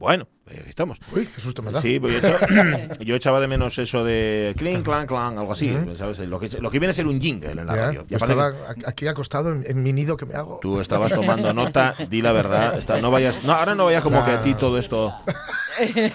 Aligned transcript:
Bueno, 0.00 0.26
ahí 0.58 0.64
estamos. 0.68 0.98
Uy, 1.14 1.26
qué 1.26 1.40
susto 1.40 1.62
me 1.62 1.70
da. 1.72 1.80
Sí, 1.80 1.98
pues 2.00 2.12
yo, 2.14 2.18
echaba, 2.28 2.46
yo 3.00 3.14
echaba 3.14 3.40
de 3.40 3.46
menos 3.48 3.78
eso 3.78 4.04
de 4.04 4.54
clink, 4.56 4.84
clan, 4.84 5.06
clan, 5.06 5.38
algo 5.38 5.52
así, 5.52 5.76
¿sabes? 5.96 6.18
Lo 6.20 6.38
que, 6.40 6.48
lo 6.60 6.70
que 6.70 6.78
viene 6.78 6.90
a 6.90 6.94
ser 6.94 7.06
un 7.06 7.20
jingle 7.20 7.50
en 7.50 7.66
la 7.66 7.74
radio. 7.76 8.04
Yo 8.08 8.16
aparte 8.16 8.32
estaba 8.32 8.52
aquí 8.86 9.06
acostado 9.06 9.50
en, 9.52 9.64
en 9.66 9.82
mi 9.82 9.92
nido 9.92 10.16
que 10.16 10.26
me 10.26 10.34
hago. 10.34 10.58
Tú 10.62 10.80
estabas 10.80 11.12
tomando 11.12 11.52
nota, 11.52 11.94
di 12.08 12.22
la 12.22 12.32
verdad. 12.32 12.78
está- 12.78 13.00
no 13.00 13.10
vayas, 13.10 13.42
no, 13.44 13.52
ahora 13.52 13.74
no 13.74 13.84
vayas 13.86 14.02
como 14.02 14.24
que 14.24 14.30
a 14.32 14.42
ti 14.42 14.54
todo 14.54 14.78
esto. 14.78 15.14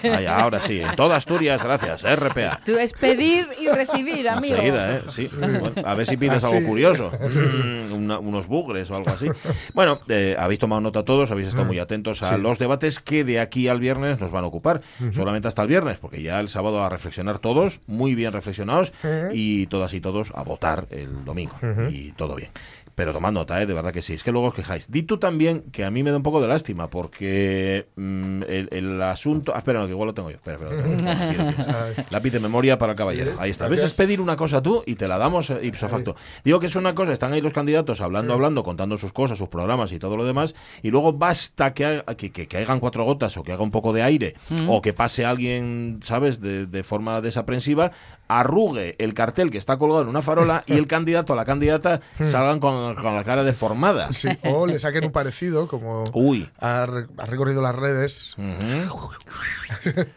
Ay, 0.02 0.26
ahora 0.26 0.60
sí, 0.60 0.80
en 0.80 0.94
toda 0.96 1.16
Asturias, 1.16 1.62
gracias, 1.62 2.02
RPA. 2.02 2.60
Tú 2.64 2.76
es 2.78 2.92
pedir 2.92 3.48
y 3.60 3.68
recibir, 3.68 4.28
amigo. 4.28 4.54
Enseguida, 4.56 4.96
¿eh? 4.96 5.00
Sí. 5.08 5.28
Bueno, 5.36 5.72
a 5.84 5.94
ver 5.94 6.06
si 6.06 6.16
pides 6.16 6.44
Así. 6.44 6.54
algo 6.54 6.66
curioso. 6.68 7.10
Mm, 7.56 7.92
una- 7.92 8.18
unos 8.18 8.46
bugres 8.46 8.90
o 8.90 8.96
algo 8.96 9.10
así. 9.10 9.28
Bueno, 9.72 10.00
eh, 10.08 10.36
habéis 10.38 10.58
tomado 10.60 10.80
nota 10.80 11.04
todos, 11.04 11.30
habéis 11.30 11.48
estado 11.48 11.64
muy 11.64 11.78
atentos 11.78 12.22
a 12.22 12.34
Sí. 12.36 12.40
los 12.40 12.58
debates 12.58 13.00
que 13.00 13.24
de 13.24 13.40
aquí 13.40 13.68
al 13.68 13.80
viernes 13.80 14.20
nos 14.20 14.25
van 14.30 14.44
a 14.44 14.46
ocupar. 14.46 14.82
Solamente 15.12 15.48
hasta 15.48 15.62
el 15.62 15.68
viernes, 15.68 15.98
porque 15.98 16.22
ya 16.22 16.40
el 16.40 16.48
sábado 16.48 16.82
a 16.82 16.88
reflexionar 16.88 17.38
todos, 17.38 17.80
muy 17.86 18.14
bien 18.14 18.32
reflexionados, 18.32 18.92
y 19.32 19.66
todas 19.66 19.94
y 19.94 20.00
todos 20.00 20.32
a 20.34 20.42
votar 20.42 20.86
el 20.90 21.24
domingo. 21.24 21.56
Y 21.90 22.12
todo 22.12 22.34
bien. 22.36 22.50
Pero 22.96 23.12
tomad 23.12 23.30
nota, 23.30 23.62
¿eh? 23.62 23.66
de 23.66 23.74
verdad 23.74 23.92
que 23.92 24.02
sí. 24.02 24.14
Es 24.14 24.24
que 24.24 24.32
luego 24.32 24.48
os 24.48 24.54
quejáis. 24.54 24.90
Di 24.90 25.02
tú 25.04 25.18
también 25.18 25.62
que 25.70 25.84
a 25.84 25.90
mí 25.90 26.02
me 26.02 26.10
da 26.10 26.16
un 26.16 26.22
poco 26.24 26.40
de 26.40 26.48
lástima, 26.48 26.88
porque 26.90 27.86
mm, 27.94 28.42
el, 28.48 28.68
el 28.72 29.02
asunto. 29.02 29.52
Ah, 29.54 29.58
espera, 29.58 29.80
no, 29.80 29.84
que 29.86 29.92
igual 29.92 30.08
lo 30.08 30.14
tengo 30.14 30.30
yo. 30.30 30.36
Espera, 30.36 30.58
espera. 30.58 32.06
Lápiz 32.10 32.30
de 32.32 32.40
memoria 32.40 32.78
para 32.78 32.92
el 32.92 32.98
caballero. 32.98 33.32
Ahí 33.38 33.50
está. 33.50 33.68
¿Ves? 33.68 33.82
Es 33.84 33.92
pedir 33.94 34.20
una 34.20 34.34
cosa 34.36 34.62
tú 34.62 34.82
y 34.86 34.94
te 34.96 35.06
la 35.06 35.18
damos 35.18 35.50
eh, 35.50 35.58
ipso 35.62 35.88
facto. 35.88 36.16
Digo 36.44 36.58
que 36.58 36.66
es 36.66 36.74
una 36.76 36.94
cosa, 36.94 37.12
están 37.12 37.32
ahí 37.34 37.40
los 37.42 37.52
candidatos 37.52 38.00
hablando, 38.00 38.32
hablando, 38.32 38.62
contando 38.64 38.96
sus 38.96 39.12
cosas, 39.12 39.36
sus 39.38 39.48
programas 39.48 39.92
y 39.92 39.98
todo 39.98 40.16
lo 40.16 40.24
demás, 40.24 40.54
y 40.82 40.90
luego 40.90 41.12
basta 41.12 41.74
que, 41.74 41.84
haga- 41.84 42.04
que, 42.16 42.32
que, 42.32 42.48
que 42.48 42.56
hagan 42.58 42.80
cuatro 42.80 43.04
gotas 43.04 43.36
o 43.36 43.42
que 43.42 43.52
haga 43.52 43.62
un 43.62 43.70
poco 43.70 43.92
de 43.92 44.02
aire 44.02 44.34
o 44.68 44.80
que 44.80 44.92
pase 44.94 45.24
alguien, 45.26 46.00
¿sabes?, 46.02 46.40
de, 46.40 46.66
de 46.66 46.82
forma 46.82 47.20
desaprensiva, 47.20 47.92
arrugue 48.28 48.96
el 48.98 49.14
cartel 49.14 49.50
que 49.50 49.58
está 49.58 49.76
colgado 49.78 50.02
en 50.02 50.08
una 50.08 50.22
farola 50.22 50.64
y 50.66 50.72
el 50.74 50.86
candidato 50.96 51.34
o 51.34 51.36
la 51.36 51.44
candidata 51.44 52.00
salgan 52.24 52.58
con, 52.60 52.85
con 52.94 53.14
la 53.14 53.24
cara 53.24 53.42
deformada. 53.42 54.12
Sí, 54.12 54.28
o 54.44 54.66
le 54.66 54.78
saquen 54.78 55.04
un 55.04 55.12
parecido, 55.12 55.66
como 55.68 56.04
Uy. 56.12 56.48
ha, 56.58 56.86
re- 56.86 57.06
ha 57.18 57.26
recorrido 57.26 57.60
las 57.60 57.74
redes. 57.74 58.34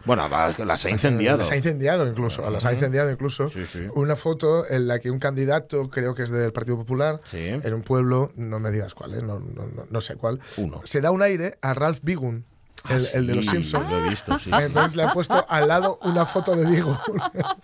Bueno, 0.06 0.28
las 0.66 0.86
ha 0.86 0.90
incendiado. 0.90 1.40
Las 1.40 1.52
ha 1.52 1.56
incendiado 1.58 2.08
incluso, 2.08 2.50
las 2.50 2.66
ha 2.66 2.74
incendiado 2.74 3.10
incluso. 3.12 3.50
Sí, 3.50 3.66
sí. 3.66 3.80
Una 3.96 4.16
foto 4.16 4.68
en 4.70 4.88
la 4.88 5.00
que 5.00 5.12
un 5.12 5.20
candidato, 5.20 5.90
creo 5.90 6.14
que 6.16 6.24
es 6.24 6.30
del 6.30 6.52
Partido 6.54 6.78
Popular, 6.78 7.20
Sí. 7.26 7.38
en 7.48 7.74
un 7.74 7.82
pueblo, 7.82 8.32
no 8.36 8.60
me 8.60 8.72
digas 8.72 8.94
cuál, 8.94 9.14
¿eh? 9.16 9.22
no, 9.22 9.40
no, 9.40 9.66
no- 9.68 9.86
no 9.90 10.02
sé 10.02 10.16
cuál, 10.16 10.40
Uno. 10.58 10.82
se 10.84 11.02
da 11.02 11.12
un 11.12 11.22
aire 11.22 11.58
a 11.62 11.74
Ralph 11.74 12.00
Bigun, 12.04 12.46
el, 12.90 13.08
el 13.14 13.28
de 13.28 13.34
los 13.36 13.46
Sí, 13.46 13.52
Simpsons. 13.52 13.90
Lo 13.90 13.98
he 14.06 14.10
visto, 14.10 14.40
sí. 14.40 14.50
sí. 14.54 14.62
Entonces 14.64 14.96
le 14.96 15.04
ha 15.04 15.14
puesto 15.14 15.46
al 15.48 15.68
lado 15.68 16.00
una 16.04 16.26
foto 16.26 16.56
de 16.56 16.66
Bigun. 16.66 16.98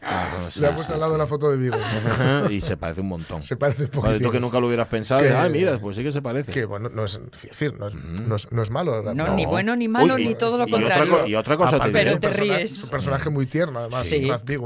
Ah, 0.02 0.30
no, 0.42 0.52
sí, 0.52 0.60
le 0.60 0.68
ha 0.68 0.70
sí, 0.72 0.76
puesto 0.76 0.94
al 0.94 1.00
sí. 1.00 1.02
lado 1.02 1.16
una 1.16 1.28
foto 1.28 1.52
de. 1.56 1.74
Ajá, 1.76 2.52
y 2.52 2.62
se 2.62 2.78
parece 2.78 3.02
un 3.02 3.08
montón. 3.08 3.44
Se 3.44 3.56
parece 3.58 3.84
un 3.84 3.90
poquito. 3.90 4.20
tú 4.20 4.32
que 4.32 4.40
nunca 4.40 4.60
lo 4.60 4.68
hubieras 4.68 4.88
pensado, 4.88 5.22
Que- 5.22 5.30
ah, 5.32 5.48
mira, 5.50 5.80
pues 5.80 5.96
sí 5.98 6.04
que 6.04 6.12
se 6.12 6.22
parece. 6.22 6.52
Que 6.52 6.66
bueno, 6.66 6.90
no 6.90 7.06
es, 7.06 7.20
fin, 7.52 7.74
no 7.80 7.88
es, 7.88 7.94
no 7.96 8.36
es, 8.36 8.52
no 8.52 8.62
es 8.62 8.70
malo. 8.70 9.02
No, 9.04 9.14
No, 9.14 9.34
ni 9.36 9.46
bueno 9.46 9.76
ni 9.76 9.88
malo, 9.88 10.16
Uy, 10.16 10.28
ni 10.28 10.36
todo 10.36 10.58
lo 10.58 10.68
y 10.68 10.74
otra 10.74 10.80
contrario. 10.82 11.20
co- 11.22 11.28
y 11.28 11.36
otra 11.36 11.58
cosa 11.58 11.72
te 11.72 11.76
Aparte, 11.78 11.98
diré. 11.98 12.02
es 12.02 12.06
Pero 12.06 12.16
un 12.16 12.22
te 12.22 12.28
persona- 12.28 12.58
ríes. 12.58 12.72
es 12.72 12.84
un 12.84 12.90
personaje 12.90 13.30
muy 13.30 13.46
tierno, 13.46 13.80
además, 13.80 14.06
Sí. 14.06 14.16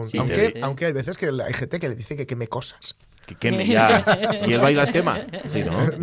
Sí, 0.10 0.18
aunque, 0.18 0.52
sí. 0.56 0.60
aunque 0.62 0.86
hay 0.86 0.92
veces 0.92 1.18
que 1.18 1.28
hay 1.28 1.54
gente 1.54 1.80
que 1.80 1.90
le 1.90 1.96
dice 1.96 2.16
que 2.16 2.26
queme 2.28 2.48
cosas. 2.48 2.96
Que 3.30 3.36
queme 3.36 3.68
ya. 3.68 4.04
¿Y 4.48 4.54
el 4.54 4.60
baila 4.60 4.84
esquema? 4.84 5.20
Sí, 5.48 5.64
¿no? 5.64 5.80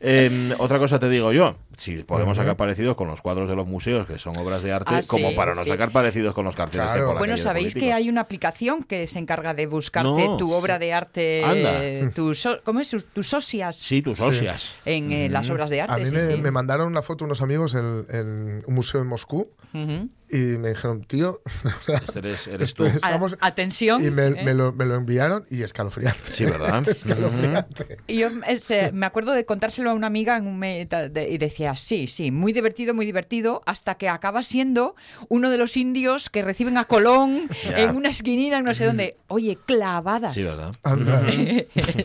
Eh, 0.00 0.26
em, 0.26 0.52
otra 0.58 0.78
cosa 0.80 0.98
te 0.98 1.08
digo 1.08 1.32
yo. 1.32 1.56
Si 1.76 2.02
podemos 2.04 2.36
sacar 2.36 2.56
parecidos 2.56 2.94
con 2.96 3.08
los 3.08 3.20
cuadros 3.20 3.48
de 3.48 3.56
los 3.56 3.66
museos, 3.66 4.06
que 4.06 4.18
son 4.18 4.36
obras 4.36 4.62
de 4.62 4.72
arte, 4.72 4.94
Ah, 4.94 5.00
como 5.08 5.30
sí, 5.30 5.34
para 5.36 5.54
no 5.54 5.62
sí. 5.62 5.68
sacar 5.68 5.90
parecidos 5.90 6.32
con 6.34 6.44
los 6.44 6.54
carteles 6.54 6.86
Claro. 6.86 7.00
que 7.00 7.04
por 7.06 7.14
la 7.14 7.18
Bueno, 7.20 7.36
sabéis 7.36 7.74
que 7.74 7.92
hay 7.92 8.08
una 8.08 8.20
aplicación 8.22 8.82
que 8.84 9.06
se 9.06 9.18
encarga 9.18 9.54
de 9.54 9.66
buscarte 9.66 10.08
No, 10.08 10.36
tu 10.36 10.52
obra 10.52 10.78
de 10.78 10.92
arte, 10.92 11.42
Anda. 11.44 12.10
tus, 12.14 12.40
so- 12.40 12.60
¿cómo 12.64 12.80
es? 12.80 12.94
Tus 13.12 13.28
socias 13.28 13.76
Sí, 13.76 14.02
tus 14.02 14.20
óseas. 14.20 14.76
en 14.84 15.10
eh, 15.12 15.28
las 15.28 15.48
obras 15.50 15.70
de 15.70 15.80
A 15.80 15.84
arte. 15.84 16.00
mí 16.02 16.06
sí, 16.06 16.14
me, 16.14 16.20
sí. 16.20 16.40
me 16.40 16.50
mandaron 16.50 16.86
una 16.86 17.02
foto 17.02 17.24
unos 17.24 17.40
amigos 17.42 17.74
en, 17.74 18.04
en 18.08 18.62
un 18.66 18.74
museo 18.74 19.00
en 19.00 19.06
Moscú 19.08 19.48
Ujú. 19.72 20.08
Y 20.36 20.58
me 20.58 20.70
dijeron, 20.70 21.02
tío, 21.04 21.40
Este 21.88 22.18
eres, 22.18 22.46
eres 22.48 22.74
tú. 22.74 22.84
Estamos- 22.86 23.34
A- 23.40 23.46
atención. 23.46 24.04
y 24.04 24.10
me, 24.10 24.26
¿eh? 24.26 24.42
me 24.44 24.54
lo, 24.54 24.72
me 24.72 24.84
lo 24.84 24.94
enviaron 24.96 25.46
y 25.50 25.62
escalofriante. 25.62 26.32
Sí, 26.32 26.44
¿verdad? 26.44 26.88
escalofriante. 26.88 27.98
Y 28.06 28.18
yo 28.18 28.28
es, 28.48 28.70
eh, 28.70 28.90
me 28.92 29.06
acuerdo 29.06 29.32
de 29.32 29.44
contárselo 29.44 29.90
a 29.90 29.94
una 29.94 30.06
amiga 30.08 30.36
en 30.36 30.46
un 30.46 30.60
de- 30.60 31.28
y 31.30 31.38
decía, 31.38 31.76
sí, 31.76 32.06
sí, 32.06 32.30
muy 32.30 32.52
divertido, 32.52 32.94
muy 32.94 33.06
divertido, 33.06 33.62
hasta 33.66 33.94
que 33.96 34.08
acaba 34.08 34.42
siendo 34.42 34.94
uno 35.28 35.50
de 35.50 35.58
los 35.58 35.76
indios 35.76 36.30
que 36.30 36.42
reciben 36.42 36.76
a 36.78 36.84
Colón 36.84 37.48
en 37.76 37.96
una 37.96 38.08
esquinina, 38.10 38.58
en 38.58 38.64
no 38.64 38.74
sé 38.74 38.84
dónde. 38.86 39.16
Oye, 39.28 39.58
clavadas. 39.66 40.34
Sí, 40.34 40.42
¿verdad? 40.42 40.72
Anda. 40.82 41.22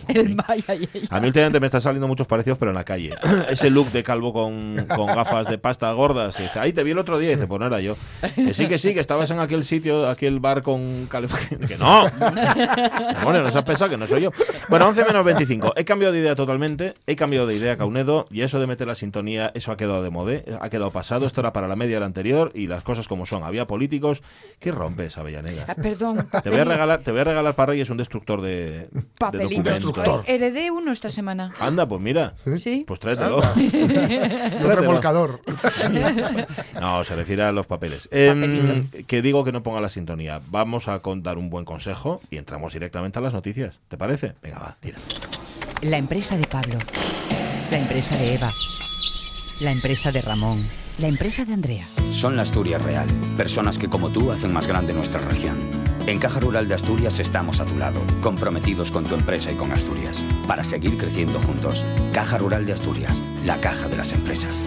El 0.08 0.36
Maya 0.36 0.76
y 0.76 0.90
ella. 0.94 1.08
A 1.10 1.20
mí 1.20 1.28
últimamente 1.28 1.60
me 1.60 1.66
están 1.68 1.82
saliendo 1.82 2.08
muchos 2.08 2.28
parecidos, 2.28 2.58
pero 2.58 2.72
en 2.72 2.76
la 2.76 2.84
calle. 2.84 3.14
Ese 3.50 3.70
look 3.70 3.92
de 3.92 4.04
calvo 4.04 4.34
con, 4.34 4.86
con 4.96 5.08
gafas 5.08 5.48
de 5.48 5.58
pasta 5.58 5.92
gordas. 5.92 6.40
Y 6.40 6.44
dice, 6.44 6.60
ahí 6.60 6.74
te 6.74 6.84
vi 6.84 6.92
el 6.92 7.00
otro 7.00 7.18
día. 7.18 7.32
Y 7.32 7.36
dice, 7.36 7.48
pues 7.48 7.60
no 7.60 7.68
era 7.68 7.80
yo. 7.82 7.98
Que 8.36 8.54
sí, 8.54 8.68
que 8.68 8.78
sí, 8.78 8.94
que 8.94 9.00
estabas 9.00 9.30
en 9.32 9.40
aquel 9.40 9.64
sitio, 9.64 10.08
aquel 10.08 10.40
bar 10.40 10.62
con 10.62 11.08
calefacción. 11.08 11.62
Que 11.62 11.78
no. 11.78 12.10
Bueno, 13.24 13.42
no 13.44 13.52
se 13.52 13.58
has 13.58 13.64
pensado 13.64 13.90
que 13.90 13.98
no 13.98 14.08
soy 14.08 14.22
yo. 14.22 14.32
Bueno, 14.70 14.88
11 14.88 15.06
menos 15.06 15.26
25. 15.26 15.74
He 15.76 15.86
cambiado 15.86 16.14
de 16.14 16.20
idea 16.20 16.36
totalmente. 16.36 16.94
He 17.08 17.16
cambiado 17.16 17.48
de 17.48 17.56
idea, 17.56 17.78
Caunedo. 17.78 18.28
Y 18.32 18.42
eso 18.42 18.60
de 18.60 18.68
meter 18.68 18.88
la 18.88 18.96
sintonía, 18.96 19.52
eso 19.54 19.72
ha 19.72 19.78
quedado 19.78 20.04
de 20.04 20.10
moda. 20.10 20.20
Ha 20.62 20.70
quedado 20.70 20.92
pasado. 20.92 21.26
Esto 21.26 21.42
era 21.42 21.54
para 21.54 21.68
la 21.68 21.76
media 21.76 21.98
hora 21.98 22.06
anterior. 22.06 22.52
Y 22.54 22.68
las 22.68 22.84
cosas 22.84 23.08
como 23.08 23.26
son. 23.26 23.44
Había 23.44 23.66
políticos. 23.68 24.22
¿Qué 24.60 24.72
rompes, 24.72 25.18
Avellaneda? 25.18 25.66
Ah, 25.68 25.76
perdón. 25.76 26.28
Te 26.44 26.50
voy 26.50 26.60
a 26.60 26.64
regalar, 26.66 27.02
te 27.02 27.12
voy 27.12 27.22
a 27.22 27.24
regalar 27.24 27.56
para 27.56 27.72
Reyes 27.72 27.90
un 27.90 27.98
destructor 27.98 28.42
de, 28.42 28.88
de 28.92 29.02
Papelitos. 29.18 29.50
documentos. 29.50 29.74
Destructor. 29.74 30.24
Heredé 30.28 30.72
uno 30.72 30.92
esta 30.92 31.10
semana. 31.10 31.54
Anda, 31.60 31.88
pues 31.88 32.02
mira. 32.02 32.34
Sí. 32.60 32.84
Pues 32.88 33.00
tráetelo. 33.00 33.38
Un 33.56 34.72
remolcador. 34.72 35.42
No, 36.80 37.04
se 37.04 37.16
refiere 37.16 37.44
a 37.44 37.52
los 37.52 37.66
papeles. 37.68 37.99
Que 38.10 39.22
digo 39.22 39.44
que 39.44 39.52
no 39.52 39.64
ponga 39.64 39.82
la 39.82 39.90
sintonía. 39.90 40.42
Vamos 40.48 40.88
a 40.88 41.00
contar 41.00 41.38
un 41.38 41.50
buen 41.50 41.66
consejo 41.66 42.22
y 42.30 42.38
entramos 42.38 42.74
directamente 42.74 43.20
a 43.20 43.22
las 43.22 43.34
noticias. 43.34 43.80
¿Te 43.88 43.98
parece? 43.98 44.34
Venga, 44.42 44.60
va, 44.60 44.78
tira. 44.80 44.98
La 45.82 45.98
empresa 45.98 46.38
de 46.38 46.46
Pablo. 46.46 46.78
La 47.72 47.78
empresa 47.78 48.18
de 48.18 48.34
Eva. 48.36 48.48
La 49.62 49.72
empresa 49.72 50.12
de 50.12 50.22
Ramón. 50.22 50.68
La 51.00 51.08
empresa 51.08 51.46
de 51.46 51.54
Andrea. 51.54 51.86
Son 52.12 52.36
la 52.36 52.42
Asturias 52.42 52.84
Real, 52.84 53.08
personas 53.38 53.78
que 53.78 53.88
como 53.88 54.10
tú 54.10 54.32
hacen 54.32 54.52
más 54.52 54.68
grande 54.68 54.94
nuestra 54.94 55.22
región. 55.22 55.58
En 56.08 56.20
Caja 56.20 56.40
Rural 56.42 56.68
de 56.68 56.74
Asturias 56.74 57.20
estamos 57.20 57.60
a 57.60 57.66
tu 57.66 57.78
lado, 57.78 58.02
comprometidos 58.22 58.92
con 58.92 59.06
tu 59.06 59.16
empresa 59.16 59.52
y 59.52 59.56
con 59.56 59.72
Asturias, 59.72 60.26
para 60.48 60.66
seguir 60.66 60.98
creciendo 60.98 61.40
juntos. 61.40 61.86
Caja 62.12 62.38
Rural 62.38 62.66
de 62.66 62.74
Asturias, 62.74 63.24
la 63.46 63.62
caja 63.62 63.88
de 63.88 63.96
las 63.98 64.12
empresas. 64.12 64.66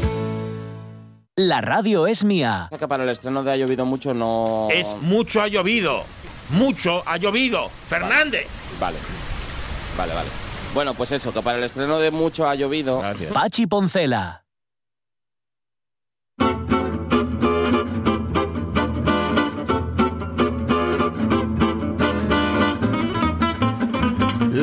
La 1.37 1.63
radio 1.63 2.07
es 2.07 2.25
mía. 2.25 2.69
que 2.79 2.87
para 2.87 3.05
el 3.05 3.09
estreno 3.09 3.43
de 3.43 3.53
Ha 3.53 3.57
llovido 3.57 3.87
mucho 3.87 4.13
no... 4.13 4.69
Es 4.71 4.95
mucho 5.01 5.41
ha 5.41 5.49
llovido. 5.49 6.05
Mucho 6.51 7.03
ha 7.07 7.17
llovido. 7.17 7.71
Fernández. 7.89 8.47
Vale, 8.79 8.99
vale, 9.97 10.13
vale. 10.13 10.29
Bueno, 10.75 10.93
pues 10.93 11.11
eso, 11.13 11.33
que 11.33 11.41
para 11.41 11.57
el 11.57 11.65
estreno 11.65 11.99
de 12.01 12.11
mucho 12.11 12.47
ha 12.47 12.55
llovido... 12.55 12.99
Gracias. 12.99 13.33
Pachi 13.33 13.67
Poncela. 13.67 14.42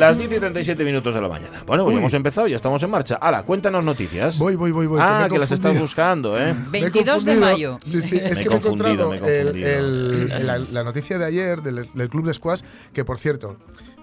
Las 0.00 0.18
10 0.18 0.32
y 0.32 0.38
37 0.38 0.84
minutos 0.84 1.14
de 1.14 1.20
la 1.20 1.28
mañana. 1.28 1.62
Bueno, 1.66 1.84
pues 1.84 1.94
ya 1.94 2.00
hemos 2.00 2.14
empezado, 2.14 2.46
ya 2.48 2.56
estamos 2.56 2.82
en 2.82 2.90
marcha. 2.90 3.16
Hala, 3.16 3.42
cuéntanos 3.44 3.84
noticias. 3.84 4.38
Voy, 4.38 4.56
voy, 4.56 4.72
voy, 4.72 4.86
voy. 4.86 4.98
ah, 5.02 5.28
que 5.30 5.38
las 5.38 5.52
estás 5.52 5.78
buscando, 5.78 6.38
¿eh? 6.38 6.54
Me 6.54 6.78
he 6.78 6.82
22 6.82 7.24
de 7.24 7.36
mayo. 7.36 7.78
Sí, 7.84 8.00
sí, 8.00 8.16
es 8.16 8.22
Me 8.22 8.28
he 8.30 8.42
que 8.44 8.48
me 8.50 8.56
he 8.56 8.60
confundido, 8.60 8.90
encontrado 8.90 9.10
me 9.10 9.16
he 9.16 9.40
el- 9.40 9.46
confundido. 9.46 9.78
el- 9.78 10.32
el- 10.32 10.46
la, 10.46 10.58
la 10.58 10.84
noticia 10.84 11.18
de 11.18 11.24
ayer 11.26 11.62
del, 11.62 11.88
del 11.92 12.08
Club 12.08 12.26
de 12.26 12.34
Squash, 12.34 12.62
que 12.92 13.04
por 13.04 13.18
cierto, 13.18 13.56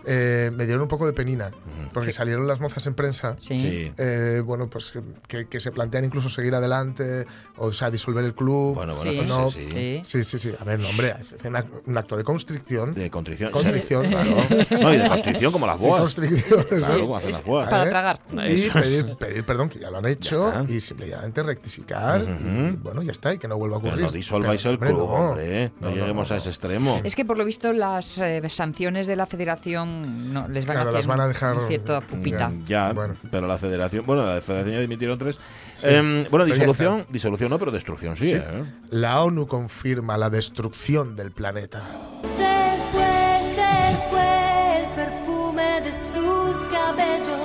eh, 0.09 0.49
me 0.53 0.65
dieron 0.65 0.83
un 0.83 0.87
poco 0.87 1.05
de 1.05 1.11
penina, 1.13 1.51
porque 1.93 2.11
salieron 2.13 2.47
las 2.47 2.61
mozas 2.61 2.87
en 2.87 2.93
prensa. 2.95 3.35
Sí. 3.37 3.91
Eh, 3.97 4.41
bueno, 4.45 4.69
pues 4.69 4.93
que, 5.27 5.47
que 5.47 5.59
se 5.59 5.71
plantean 5.71 6.05
incluso 6.05 6.29
seguir 6.29 6.55
adelante, 6.55 7.25
o 7.57 7.73
sea, 7.73 7.91
disolver 7.91 8.23
el 8.23 8.33
club. 8.33 8.75
Bueno, 8.75 8.93
bueno, 8.95 9.11
Sí, 9.11 9.17
pues 9.17 9.27
no, 9.27 9.51
sí, 9.51 9.65
sí. 9.65 9.71
sí. 9.71 10.01
Sí, 10.03 10.23
sí, 10.23 10.37
sí. 10.39 10.55
A 10.59 10.63
ver, 10.63 10.79
no, 10.79 10.89
hombre, 10.89 11.13
un 11.85 11.97
acto 11.97 12.15
de 12.17 12.23
constricción. 12.23 12.93
De. 12.93 13.09
Constricción, 13.11 13.51
Sí, 13.53 14.09
claro. 14.09 14.35
No, 14.81 14.93
y 14.93 14.97
de 14.97 15.07
constricción 15.09 15.51
como 15.51 15.67
las 15.67 15.77
boas. 15.77 16.01
constricción, 16.01 16.63
Claro, 16.69 16.95
sí. 16.95 17.01
como 17.01 17.17
hacen 17.17 17.31
las 17.31 17.43
boas. 17.45 17.69
Para 17.69 17.85
¿eh? 17.85 17.89
tragar. 17.89 18.19
Y 18.31 18.69
pedir, 18.69 19.15
pedir 19.17 19.45
perdón, 19.45 19.69
que 19.69 19.79
ya 19.79 19.89
lo 19.91 19.97
han 19.97 20.05
hecho, 20.05 20.53
y 20.67 20.79
simplemente 20.79 21.43
rectificar. 21.43 22.21
y, 22.23 22.71
bueno, 22.77 23.01
ya 23.03 23.11
está, 23.11 23.33
y 23.33 23.37
que 23.37 23.47
no 23.47 23.57
vuelva 23.57 23.77
a 23.77 23.79
Pero 23.81 23.93
ocurrir. 23.93 24.05
no 24.07 24.11
disolváis 24.11 24.61
Pero, 24.61 24.71
el 24.73 24.79
club, 24.79 24.99
hombre, 25.01 25.11
no. 25.11 25.29
hombre. 25.29 25.71
No, 25.81 25.89
lleguemos 25.91 26.29
no, 26.29 26.35
a 26.35 26.37
ese 26.39 26.49
extremo. 26.49 27.01
Es 27.03 27.15
que 27.15 27.25
por 27.25 27.37
lo 27.37 27.45
visto 27.45 27.73
las 27.73 28.17
eh, 28.19 28.41
sanciones 28.49 29.07
de 29.07 29.15
la 29.15 29.25
Federación 29.25 29.96
federación 30.03 30.33
no, 30.33 30.47
les 30.47 30.65
van 30.65 30.75
Claro, 30.75 30.89
a 30.89 30.93
las 30.93 30.99
hacer 30.99 31.09
van 31.09 31.19
a 31.19 31.23
un- 31.25 31.29
dejar- 31.33 31.57
un 31.57 31.67
cierta 31.67 32.01
pupita. 32.01 32.51
Ya, 32.65 32.93
Bueno. 32.93 33.15
pero 33.31 33.47
la 33.47 33.57
federación, 33.57 34.05
bueno, 34.05 34.25
la 34.25 34.41
federación 34.41 34.75
ya 34.75 34.81
dimitieron 34.81 35.17
tres. 35.17 35.39
Em, 35.83 36.25
bueno, 36.29 36.45
disolución, 36.45 37.05
disolución 37.09 37.49
no, 37.49 37.59
pero 37.59 37.71
destrucción 37.71 38.15
sí. 38.15 38.27
Sí. 38.29 38.35
¿eh? 38.35 38.63
La 38.91 39.21
ONU 39.21 39.47
confirma 39.47 40.17
la 40.17 40.29
destrucción 40.29 41.15
del 41.15 41.31
planeta. 41.31 41.81
Se 42.23 42.77
fue, 42.91 43.39
se 43.55 44.09
fue 44.09 44.79
el 44.79 44.85
perfume 44.95 45.81
de 45.81 45.91
sus 45.93 46.65
cabellos, 46.71 47.36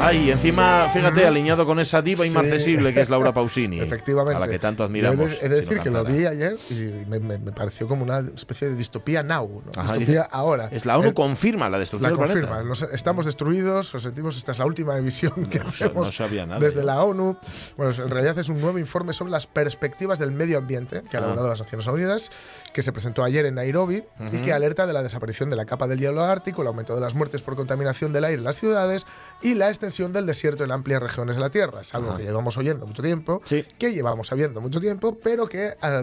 Ay, 0.00 0.30
encima, 0.30 0.88
fíjate, 0.92 1.26
alineado 1.26 1.66
con 1.66 1.78
esa 1.80 2.00
diva 2.02 2.22
Sí. 2.24 2.30
inmarcesible 2.30 2.94
que 2.94 3.00
es 3.00 3.10
Laura 3.10 3.32
Pausini. 3.34 3.80
Efectivamente. 3.80 4.36
A 4.36 4.38
la 4.40 4.48
que 4.48 4.58
tanto 4.58 4.84
admiramos. 4.84 5.32
He 5.42 5.48
de, 5.48 5.60
decir 5.60 5.80
que 5.80 5.90
lo 5.90 6.04
vi 6.04 6.24
ayer 6.26 6.56
y 6.70 6.74
me, 7.08 7.18
me- 7.18 7.38
me 7.38 7.52
pareció 7.52 7.88
como 7.88 8.04
una 8.04 8.20
especie 8.34 8.68
de 8.68 8.74
distopía 8.76 9.22
now. 9.22 9.62
¿no? 9.66 9.72
Ajá, 9.72 9.94
distopía 9.94 10.22
dice- 10.22 10.28
ahora. 10.30 10.68
Es 10.70 10.86
la 10.86 10.98
ONU 10.98 11.08
El- 11.08 11.14
confirma 11.14 11.66
la 11.66 11.70
la 11.70 11.78
destrucción 11.80 12.10
del 12.12 12.18
confirma. 12.18 12.48
planeta. 12.48 12.68
Nos- 12.68 12.82
estamos 12.92 13.24
destruidos, 13.26 13.92
lo 13.94 14.00
sentimos, 14.00 14.36
esta 14.36 14.52
es 14.52 14.58
la 14.58 14.66
última 14.66 14.96
emisión 14.96 15.46
que 15.50 15.58
No 15.60 15.68
hacemos 15.68 16.06
no 16.06 16.12
sabía 16.12 16.46
nada 16.46 16.60
desde 16.60 16.80
yo. 16.80 16.86
la 16.86 17.02
ONU. 17.02 17.36
Bueno, 17.76 17.92
en 17.92 18.10
realidad 18.10 18.38
es 18.38 18.48
un 18.48 18.60
nuevo 18.60 18.78
informe 18.78 19.12
sobre 19.12 19.30
las 19.32 19.46
perspectivas 19.46 20.18
del 20.18 20.30
medio 20.32 20.58
ambiente 20.58 21.02
que 21.10 21.16
ha 21.16 21.20
Ah. 21.20 21.24
elaborado 21.24 21.48
las 21.48 21.60
Naciones 21.60 21.86
Unidas, 21.86 22.30
que 22.72 22.82
se 22.82 22.92
presentó 22.92 23.24
ayer 23.24 23.46
en 23.46 23.54
Nairobi 23.56 24.02
y 24.32 24.38
que 24.38 24.52
alerta 24.52 24.86
de 24.86 24.92
la 24.92 25.02
desaparición 25.02 25.50
de 25.50 25.56
la 25.56 25.64
capa 25.64 25.86
del 25.86 25.98
hielo 25.98 26.22
ártico, 26.24 26.62
el 26.62 26.68
aumento 26.68 26.94
de 26.94 27.00
las 27.00 27.14
muertes 27.14 27.42
por 27.42 27.56
contaminación 27.56 28.12
del 28.12 28.24
aire 28.24 28.38
en 28.38 28.44
las 28.44 28.56
ciudades 28.56 29.06
y 29.42 29.54
la 29.54 29.68
extensión 29.68 30.12
del 30.12 30.26
desierto 30.26 30.64
en 30.64 30.72
amplias 30.72 31.02
regiones 31.02 31.36
de 31.36 31.40
la 31.42 31.50
Tierra. 31.50 31.80
Es 31.80 31.94
algo 31.94 32.16
que 32.16 32.22
llevamos 32.24 32.56
oyendo 32.56 32.86
mucho 32.86 33.02
tiempo, 33.02 33.40
Sí. 33.44 33.64
que 33.78 33.92
llevamos 33.92 34.28
sabiendo 34.28 34.60
mucho 34.60 34.80
tiempo, 34.80 35.16
pero 35.22 35.48
que 35.48 35.74
ah, 35.82 36.02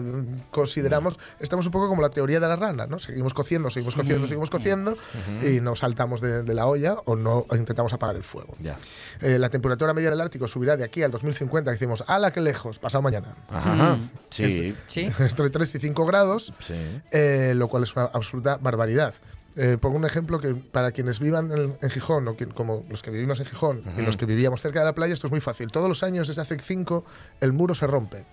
consideramos, 0.50 1.18
estamos 1.40 1.66
un 1.66 1.72
poco 1.72 1.88
como 1.88 2.02
la 2.02 2.10
teoría 2.10 2.40
de 2.40 2.48
la 2.48 2.56
rana, 2.56 2.86
¿no? 2.86 2.98
Seguimos 2.98 3.34
cociendo, 3.34 3.70
seguimos 3.70 3.94
cociendo, 3.94 4.26
seguimos 4.26 4.50
cociendo 4.50 4.96
y 5.42 5.60
nos 5.60 5.80
saltamos 5.80 6.20
de, 6.20 6.42
de 6.42 6.54
la 6.54 6.66
olla 6.66 6.96
o 7.04 7.16
no 7.16 7.46
o 7.48 7.56
intentamos 7.56 7.92
apagar 7.92 8.16
el 8.16 8.22
fuego. 8.24 8.54
Ya. 8.60 8.78
Eh, 9.20 9.38
la 9.38 9.50
temperatura 9.50 9.92
media 9.94 10.10
del 10.10 10.20
Ártico 10.20 10.48
subirá 10.48 10.76
de 10.76 10.84
aquí 10.84 11.02
al 11.02 11.10
2050, 11.10 11.70
que 11.70 11.74
decimos, 11.74 12.04
a 12.06 12.18
la 12.18 12.32
que 12.32 12.40
lejos, 12.40 12.78
pasado 12.78 13.02
mañana. 13.02 13.34
Ajá. 13.48 13.98
Sí. 14.30 14.74
Sí. 14.86 15.08
Entre 15.18 15.50
3 15.50 15.74
y 15.74 15.78
5 15.78 16.06
grados, 16.06 16.52
Sí. 16.66 16.74
eh, 17.12 17.52
lo 17.56 17.68
cual 17.68 17.82
es 17.84 17.94
una 17.96 18.06
absoluta 18.06 18.56
barbaridad. 18.56 19.14
Eh, 19.58 19.78
pongo 19.80 19.96
un 19.96 20.04
ejemplo 20.04 20.38
que 20.38 20.54
para 20.54 20.92
quienes 20.92 21.18
vivan 21.18 21.50
en, 21.50 21.76
en 21.80 21.90
Gijón, 21.90 22.28
o 22.28 22.36
que- 22.36 22.46
como 22.46 22.84
los 22.90 23.02
que 23.02 23.10
vivimos 23.10 23.40
en 23.40 23.46
Gijón 23.46 23.82
y 23.96 24.02
los 24.02 24.16
que 24.18 24.26
vivíamos 24.26 24.60
cerca 24.60 24.80
de 24.80 24.84
la 24.84 24.94
playa, 24.94 25.14
esto 25.14 25.28
es 25.28 25.30
muy 25.30 25.40
fácil. 25.40 25.70
Todos 25.70 25.88
los 25.88 26.02
años, 26.02 26.28
desde 26.28 26.42
hace 26.42 26.58
5, 26.58 27.04
el 27.40 27.52
muro 27.54 27.74
se 27.74 27.86
rompe. 27.86 28.24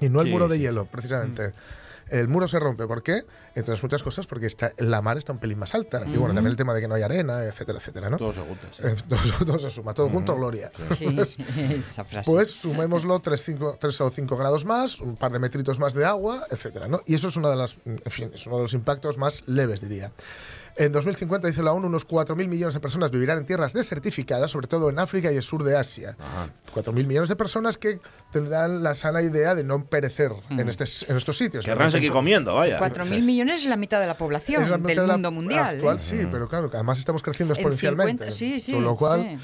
Y 0.00 0.08
no 0.08 0.20
el 0.20 0.28
muro 0.30 0.46
de 0.48 0.56
sí, 0.56 0.62
hielo, 0.62 0.84
precisamente. 0.86 1.52
El 2.10 2.28
muro 2.28 2.46
se 2.48 2.58
rompe, 2.58 2.86
¿por 2.86 3.02
qué? 3.02 3.24
Entre 3.54 3.62
otras 3.62 3.82
muchas 3.82 4.02
cosas, 4.02 4.26
porque 4.26 4.46
está, 4.46 4.72
la 4.78 5.00
mar 5.02 5.16
está 5.16 5.32
un 5.32 5.38
pelín 5.38 5.58
más 5.58 5.74
alta. 5.74 6.02
Y 6.06 6.16
bueno, 6.16 6.34
también 6.34 6.46
el 6.52 6.56
tema 6.56 6.74
de 6.74 6.80
que 6.80 6.88
no 6.88 6.94
hay 6.94 7.02
arena, 7.02 7.44
etcétera, 7.44 7.78
etcétera, 7.78 8.10
¿no? 8.10 8.16
Todo 8.16 8.32
se 8.32 8.40
junta. 8.42 8.68
sí. 8.72 8.82
Eh, 8.84 8.94
todo, 9.08 9.44
todo 9.46 9.58
se 9.58 9.70
suma, 9.70 9.94
todo 9.94 10.08
junto, 10.08 10.36
gloria. 10.36 10.70
Sí, 10.96 11.06
Pues, 11.10 11.36
esa 11.56 12.04
frase. 12.04 12.30
pues 12.30 12.50
sumémoslo 12.50 13.20
3, 13.20 14.00
o 14.00 14.10
5 14.10 14.36
grados 14.36 14.64
más, 14.64 15.00
un 15.00 15.16
par 15.16 15.32
de 15.32 15.38
metritos 15.38 15.78
más 15.78 15.94
de 15.94 16.04
agua, 16.04 16.46
etcétera, 16.50 16.88
¿no? 16.88 17.02
Y 17.06 17.14
eso 17.14 17.28
es, 17.28 17.36
una 17.36 17.50
de 17.50 17.56
las, 17.56 17.76
en 17.84 18.00
fin, 18.10 18.30
es 18.34 18.46
uno 18.46 18.56
de 18.56 18.62
los 18.62 18.74
impactos 18.74 19.18
más 19.18 19.42
leves, 19.46 19.80
diría. 19.80 20.12
En 20.76 20.90
2050, 20.90 21.46
dice 21.46 21.62
la 21.62 21.72
ONU, 21.72 21.86
unos 21.86 22.04
4.000 22.08 22.48
millones 22.48 22.74
de 22.74 22.80
personas 22.80 23.12
vivirán 23.12 23.38
en 23.38 23.46
tierras 23.46 23.72
desertificadas, 23.72 24.50
sobre 24.50 24.66
todo 24.66 24.90
en 24.90 24.98
África 24.98 25.30
y 25.30 25.36
el 25.36 25.42
sur 25.44 25.62
de 25.62 25.76
Asia. 25.76 26.16
4.000 26.74 26.92
millones 27.06 27.28
de 27.28 27.36
personas 27.36 27.78
que 27.78 28.00
tendrán 28.34 28.82
la 28.82 28.96
sana 28.96 29.22
idea 29.22 29.54
de 29.54 29.62
no 29.62 29.86
perecer 29.86 30.32
en, 30.50 30.68
este, 30.68 30.84
en 31.08 31.16
estos 31.16 31.38
sitios. 31.38 31.64
Querrán 31.64 31.92
seguir 31.92 32.10
comiendo, 32.10 32.52
vaya. 32.54 32.78
Cuatro 32.78 33.04
mil 33.04 33.22
millones 33.22 33.62
es 33.62 33.66
la 33.66 33.76
mitad 33.76 34.00
de 34.00 34.08
la 34.08 34.18
población 34.18 34.60
Es 34.60 34.70
la 34.70 34.76
mitad 34.76 34.88
del 34.88 34.96
de 35.02 35.06
la 35.06 35.12
mundo 35.14 35.30
mundial. 35.30 35.76
Actual 35.76 35.96
¿eh? 35.96 36.00
sí, 36.00 36.26
pero 36.30 36.48
claro, 36.48 36.68
que 36.68 36.76
además 36.76 36.98
estamos 36.98 37.22
creciendo 37.22 37.54
En 37.54 37.60
exponencialmente. 37.60 38.30
50, 38.32 38.34
sí, 38.36 38.58
sí. 38.58 38.72
Con 38.72 38.82
lo 38.82 38.96
cual, 38.96 39.38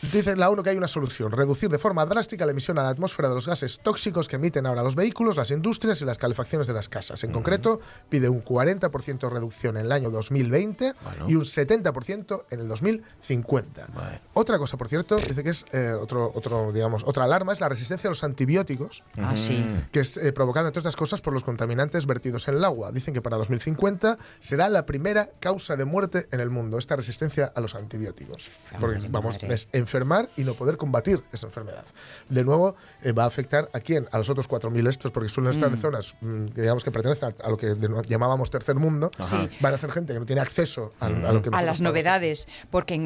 sí. 0.00 0.08
Dice 0.16 0.34
la 0.34 0.48
ONU 0.48 0.62
que 0.62 0.70
hay 0.70 0.76
una 0.76 0.88
solución, 0.88 1.30
reducir 1.30 1.68
de 1.68 1.78
forma 1.78 2.06
drástica 2.06 2.46
la 2.46 2.52
emisión 2.52 2.78
a 2.78 2.84
la 2.84 2.88
atmósfera 2.88 3.28
de 3.28 3.34
los 3.34 3.46
gases 3.46 3.78
tóxicos 3.82 4.28
que 4.28 4.36
emiten 4.36 4.64
ahora 4.66 4.82
los 4.82 4.96
vehículos, 4.96 5.36
las 5.36 5.50
industrias 5.50 6.00
y 6.00 6.06
las 6.06 6.16
calefacciones 6.16 6.66
de 6.66 6.72
las 6.72 6.88
casas. 6.88 7.22
En 7.24 7.32
concreto, 7.32 7.80
pide 8.08 8.28
un 8.30 8.42
40% 8.42 9.20
de 9.20 9.28
reducción 9.28 9.76
en 9.76 9.84
el 9.84 9.92
año 9.92 10.10
2020 10.10 10.94
Bueno. 11.04 11.28
y 11.28 11.34
un 11.34 11.42
70% 11.44 12.44
en 12.50 12.60
el 12.60 12.68
2050. 12.68 13.86
Vale. 13.94 14.20
Otra 14.34 14.58
cosa, 14.58 14.76
por 14.76 14.88
cierto, 14.88 15.16
dice 15.16 15.44
que 15.44 15.50
es 15.50 15.66
eh, 15.72 15.92
otro, 15.92 16.32
otro, 16.34 16.72
digamos, 16.72 17.02
otra 17.04 17.24
alarma, 17.24 17.52
es 17.52 17.60
la 17.60 17.68
resistencia 17.68 18.08
a 18.08 18.10
los 18.10 18.21
antibióticos 18.24 19.02
Ah, 19.18 19.36
sí. 19.36 19.64
que 19.92 20.00
es 20.00 20.16
eh, 20.16 20.32
provocada, 20.32 20.68
entre 20.68 20.80
otras 20.80 20.96
cosas, 20.96 21.20
por 21.20 21.32
los 21.32 21.44
contaminantes 21.44 22.06
vertidos 22.06 22.48
en 22.48 22.54
el 22.56 22.64
agua. 22.64 22.92
Dicen 22.92 23.14
que 23.14 23.22
para 23.22 23.36
2050 23.36 24.18
será 24.40 24.68
la 24.68 24.86
primera 24.86 25.30
causa 25.40 25.76
de 25.76 25.84
muerte 25.84 26.26
en 26.30 26.40
el 26.40 26.50
mundo, 26.50 26.78
esta 26.78 26.96
resistencia 26.96 27.52
a 27.54 27.60
los 27.60 27.74
antibióticos. 27.74 28.50
Porque 28.80 29.06
vamos, 29.08 29.34
madre. 29.42 29.54
es 29.54 29.68
enfermar 29.72 30.28
y 30.36 30.44
no 30.44 30.54
poder 30.54 30.76
combatir 30.76 31.22
esa 31.32 31.46
enfermedad. 31.46 31.84
De 32.28 32.44
nuevo, 32.44 32.76
eh, 33.02 33.12
va 33.12 33.24
a 33.24 33.26
afectar 33.26 33.68
a 33.72 33.80
quién? 33.80 34.08
A 34.12 34.18
los 34.18 34.28
otros 34.30 34.48
4.000 34.48 34.88
estos, 34.88 35.10
porque 35.12 35.28
suelen 35.28 35.52
estar 35.52 35.68
en 35.70 35.78
zonas 35.78 36.14
mm, 36.20 36.46
que 36.46 36.60
digamos 36.62 36.84
que 36.84 36.90
pertenecen 36.90 37.34
a, 37.40 37.44
a 37.46 37.50
lo 37.50 37.56
que 37.56 37.74
llamábamos 38.08 38.50
tercer 38.50 38.76
mundo. 38.76 39.10
Sí. 39.20 39.48
Van 39.60 39.74
a 39.74 39.78
ser 39.78 39.90
gente 39.90 40.12
que 40.12 40.18
no 40.20 40.26
tiene 40.26 40.40
acceso 40.42 40.92
a, 41.00 41.06
a 41.06 41.10
lo 41.32 41.42
que 41.42 41.50
a 41.52 41.62
las 41.62 41.80
novedades, 41.80 42.46
porque 42.70 42.94
en 42.94 43.02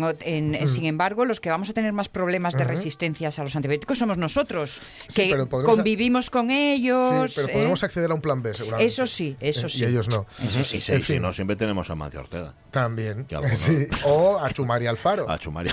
Mm. 0.57 0.69
sin 0.69 0.85
embargo 0.85 1.25
los 1.25 1.41
que 1.41 1.51
vamos 1.51 1.71
a 1.71 1.73
tener 1.73 1.93
más 1.93 2.09
problemas 2.09 2.55
de 2.55 2.65
resistencias 2.65 3.39
a 3.39 3.43
los 3.43 3.57
antibióticos 3.57 3.99
somos 3.99 4.19
nosotros, 4.19 4.81
Sí, 5.09 5.25
que 5.25 5.31
pero 5.31 5.49
podremos 5.49 5.73
a- 5.75 5.77
convivimos 5.77 6.31
con 6.31 6.51
ellos. 6.51 7.31
Sí, 7.31 7.35
pero 7.37 7.49
¿eh? 7.49 7.53
podremos 7.53 7.83
acceder 7.85 8.11
a 8.11 8.15
un 8.15 8.21
plan 8.21 8.43
B, 8.43 8.55
seguramente. 8.55 8.93
Eso 8.93 9.07
sí, 9.07 9.37
eso 9.41 9.67
Eh, 9.67 9.71
sí. 9.71 9.83
Y 9.83 9.87
ellos 9.87 10.09
no. 10.09 10.27
Y 10.43 10.47
si, 10.65 10.77
En 10.77 10.81
si 10.83 11.03
fin. 11.03 11.23
no, 11.23 11.33
siempre 11.33 11.57
tenemos 11.57 11.89
a 11.91 11.95
Mancio 11.95 12.21
Ortega. 12.21 12.55
También. 12.77 13.27
O 14.05 14.39
a 14.39 14.51
Chumari 14.51 14.87
Alfaro. 14.87 15.29
A 15.31 15.39
prefiero, 15.39 15.67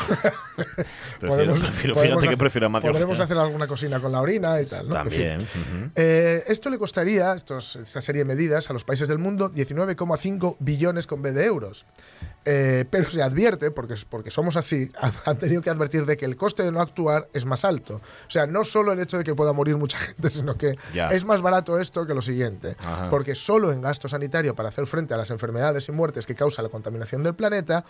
Podemos- 1.20 1.60
prefiero- 1.60 1.94
podemos 1.94 2.20
fíjate 2.22 2.28
que 2.30 2.38
prefiero 2.38 2.68
a 2.68 2.70
Ortega. 2.70 3.24
hacer 3.26 3.38
alguna 3.38 3.68
cocina 3.68 4.00
con 4.00 4.12
la 4.12 4.22
orina 4.22 4.62
y 4.62 4.66
tal. 4.66 4.88
¿no? 4.88 4.96
En 5.00 5.10
fin. 5.12 5.22
También. 5.22 5.92
Eh, 5.96 6.44
esto 6.48 6.70
le 6.70 6.78
costaría, 6.78 7.34
estos, 7.34 7.76
esta 7.76 8.02
serie 8.02 8.20
de 8.24 8.26
medidas, 8.26 8.70
a 8.70 8.74
los 8.74 8.84
países 8.84 9.08
del 9.08 9.18
mundo 9.20 9.52
19,5 9.52 10.56
billones 10.60 11.08
con 11.08 11.22
B 11.22 11.32
de 11.32 11.46
euros. 11.46 11.86
Eh, 12.46 12.84
pero 12.90 13.10
se 13.10 13.22
advierte, 13.24 13.72
porque, 13.72 13.96
porque 14.10 14.30
somos 14.30 14.58
así, 14.58 14.92
han 15.26 15.38
tenido 15.38 15.62
que 15.62 15.70
advertir 15.70 16.06
de 16.06 16.18
que 16.18 16.26
el 16.26 16.36
coste 16.36 16.64
de 16.64 16.72
no 16.72 16.82
actuar 16.82 17.28
es 17.34 17.46
más 17.46 17.64
alto. 17.66 18.02
O 18.28 18.30
sea, 18.30 18.48
no 18.48 18.64
solo 18.64 18.92
el 18.92 19.00
hecho 19.00 19.18
de 19.18 19.24
que 19.24 19.34
pueda 19.36 19.54
morir 19.54 19.78
mucha 19.78 19.98
gente, 19.98 20.30
sino 20.32 20.56
que 20.58 20.76
Ya. 20.94 21.10
es 21.10 21.24
más 21.26 21.42
barato 21.42 21.80
esto 21.80 22.06
que 22.06 22.14
lo 22.14 22.22
siguiente. 22.22 22.76
Ajá. 22.80 23.10
Porque 23.10 23.34
solo 23.36 23.72
en 23.72 23.82
gasto 23.82 24.08
sanitario 24.10 24.56
para 24.56 24.70
hacer 24.70 24.86
frente 24.88 25.14
a 25.14 25.18
las 25.18 25.30
enfermedades 25.32 25.88
y 25.88 25.92
muertes 25.92 26.26
que 26.26 26.36
causa 26.36 26.62
la 26.62 26.70
contaminación 26.70 26.93
del 27.00 27.36
planeta, 27.36 27.86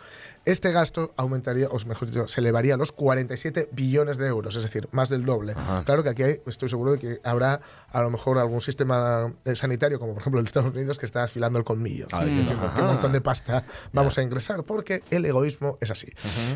este 0.45 0.71
gasto 0.71 1.13
aumentaría, 1.17 1.67
o 1.67 1.79
mejor 1.85 2.09
dicho, 2.09 2.27
se 2.27 2.41
elevaría 2.41 2.73
a 2.73 2.77
los 2.77 2.91
47 2.91 3.69
billones 3.71 4.17
de 4.17 4.27
euros, 4.27 4.55
es 4.55 4.63
decir, 4.63 4.88
más 4.91 5.09
del 5.09 5.25
doble. 5.25 5.53
Ajá. 5.55 5.83
Claro 5.85 6.03
que 6.03 6.09
aquí 6.09 6.23
hay- 6.23 6.41
estoy 6.47 6.67
seguro 6.69 6.91
de 6.94 7.00
que 7.00 7.19
habrá 7.23 7.61
a 7.89 8.01
lo 8.01 8.09
mejor 8.09 8.37
algún 8.39 8.59
sistema 8.61 9.31
eh, 9.45 9.56
sanitario, 9.56 9.99
como 9.99 10.13
por 10.13 10.21
ejemplo 10.21 10.39
el 10.39 10.45
de 10.45 10.49
Estados 10.49 10.71
Unidos, 10.73 10.97
que 10.99 11.06
está 11.06 11.23
afilando 11.23 11.59
el 11.59 11.66
colmillo. 11.66 12.07
Ay, 12.11 12.45
qué 12.75 12.81
montón 12.81 13.11
de 13.13 13.21
pasta 13.21 13.63
vamos 13.94 14.18
a 14.18 14.21
ingresar, 14.23 14.63
porque 14.63 15.04
el 15.11 15.25
egoísmo 15.25 15.78
es 15.81 15.92
así. 15.92 16.07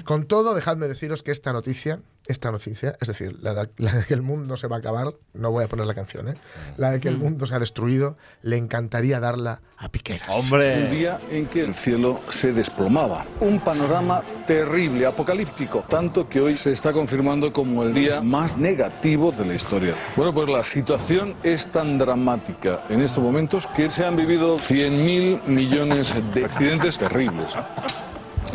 Con 0.03 0.25
todo, 0.25 0.53
dejadme 0.55 0.87
deciros 0.87 1.23
que 1.23 1.31
esta 1.31 1.53
noticia, 1.53 1.99
esta 2.27 2.51
noticia, 2.51 2.97
es 2.99 3.07
decir, 3.07 3.37
la 3.41 3.53
de, 3.53 3.69
la 3.77 3.93
de 3.93 4.03
que 4.05 4.13
el 4.13 4.21
mundo 4.21 4.57
se 4.57 4.67
va 4.67 4.77
a 4.77 4.79
acabar, 4.79 5.13
no 5.33 5.51
voy 5.51 5.63
a 5.63 5.67
poner 5.69 5.85
la 5.85 5.93
canción, 5.95 6.27
¿eh? 6.27 6.35
la 6.75 6.91
de 6.91 6.99
que 6.99 7.07
el 7.07 7.17
mundo 7.17 7.45
se 7.45 7.55
ha 7.55 7.59
destruido, 7.59 8.17
le 8.41 8.57
encantaría 8.57 9.19
darla 9.21 9.61
a 9.77 9.89
Piqueras. 9.89 10.27
Un 10.29 10.35
Hombre. 10.53 10.89
día 10.91 11.19
en 11.29 11.49
que 11.49 11.61
el 11.63 11.75
cielo 11.83 12.19
se 12.41 12.53
desplomaba. 12.53 13.25
Un 13.41 13.59
panorama 13.59 14.21
terrible, 14.45 15.05
apocalíptico. 15.05 15.83
Tanto 15.89 16.27
que 16.27 16.39
hoy 16.39 16.57
se 16.59 16.73
está 16.73 16.93
confirmando 16.93 17.51
como 17.51 17.83
el 17.83 17.93
día 17.93 18.21
más 18.21 18.57
negativo 18.57 19.31
de 19.31 19.45
la 19.45 19.53
historia. 19.55 19.95
Bueno, 20.15 20.33
pues 20.33 20.49
la 20.49 20.63
situación 20.65 21.35
es 21.43 21.69
tan 21.71 21.97
dramática 21.97 22.81
en 22.89 23.01
estos 23.01 23.23
momentos 23.23 23.63
que 23.75 23.89
se 23.91 24.03
han 24.03 24.15
vivido 24.15 24.57
100.000 24.59 25.43
millones 25.47 26.07
de 26.33 26.45
accidentes 26.45 26.97
terribles. 26.97 27.47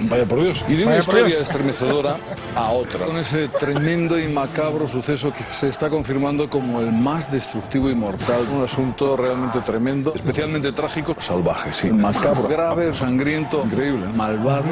Vaya 0.01 0.25
por 0.27 0.43
Dios. 0.43 0.63
Y 0.69 0.77
de 0.77 0.83
una 0.85 0.93
Vaya 0.93 1.01
historia 1.03 1.39
estremecedora 1.41 2.17
a 2.55 2.71
otra. 2.71 3.07
Con 3.07 3.17
ese 3.19 3.49
tremendo 3.49 4.19
y 4.19 4.29
macabro 4.29 4.89
suceso 4.89 5.33
que 5.33 5.45
se 5.61 5.69
está 5.69 5.89
confirmando 5.91 6.49
como 6.49 6.81
el 6.81 6.93
más 6.93 7.31
destructivo 7.31 7.91
y 7.91 7.95
mortal. 7.95 8.43
Un 8.53 8.65
asunto 8.65 9.17
realmente 9.17 9.61
tremendo, 9.61 10.13
especialmente 10.15 10.73
trágico, 10.73 11.15
salvaje, 11.27 11.71
sí. 11.81 11.89
Macabro, 11.89 12.49
grave, 12.49 12.99
sangriento, 12.99 13.63
increíble, 13.65 14.07
malvado, 14.09 14.65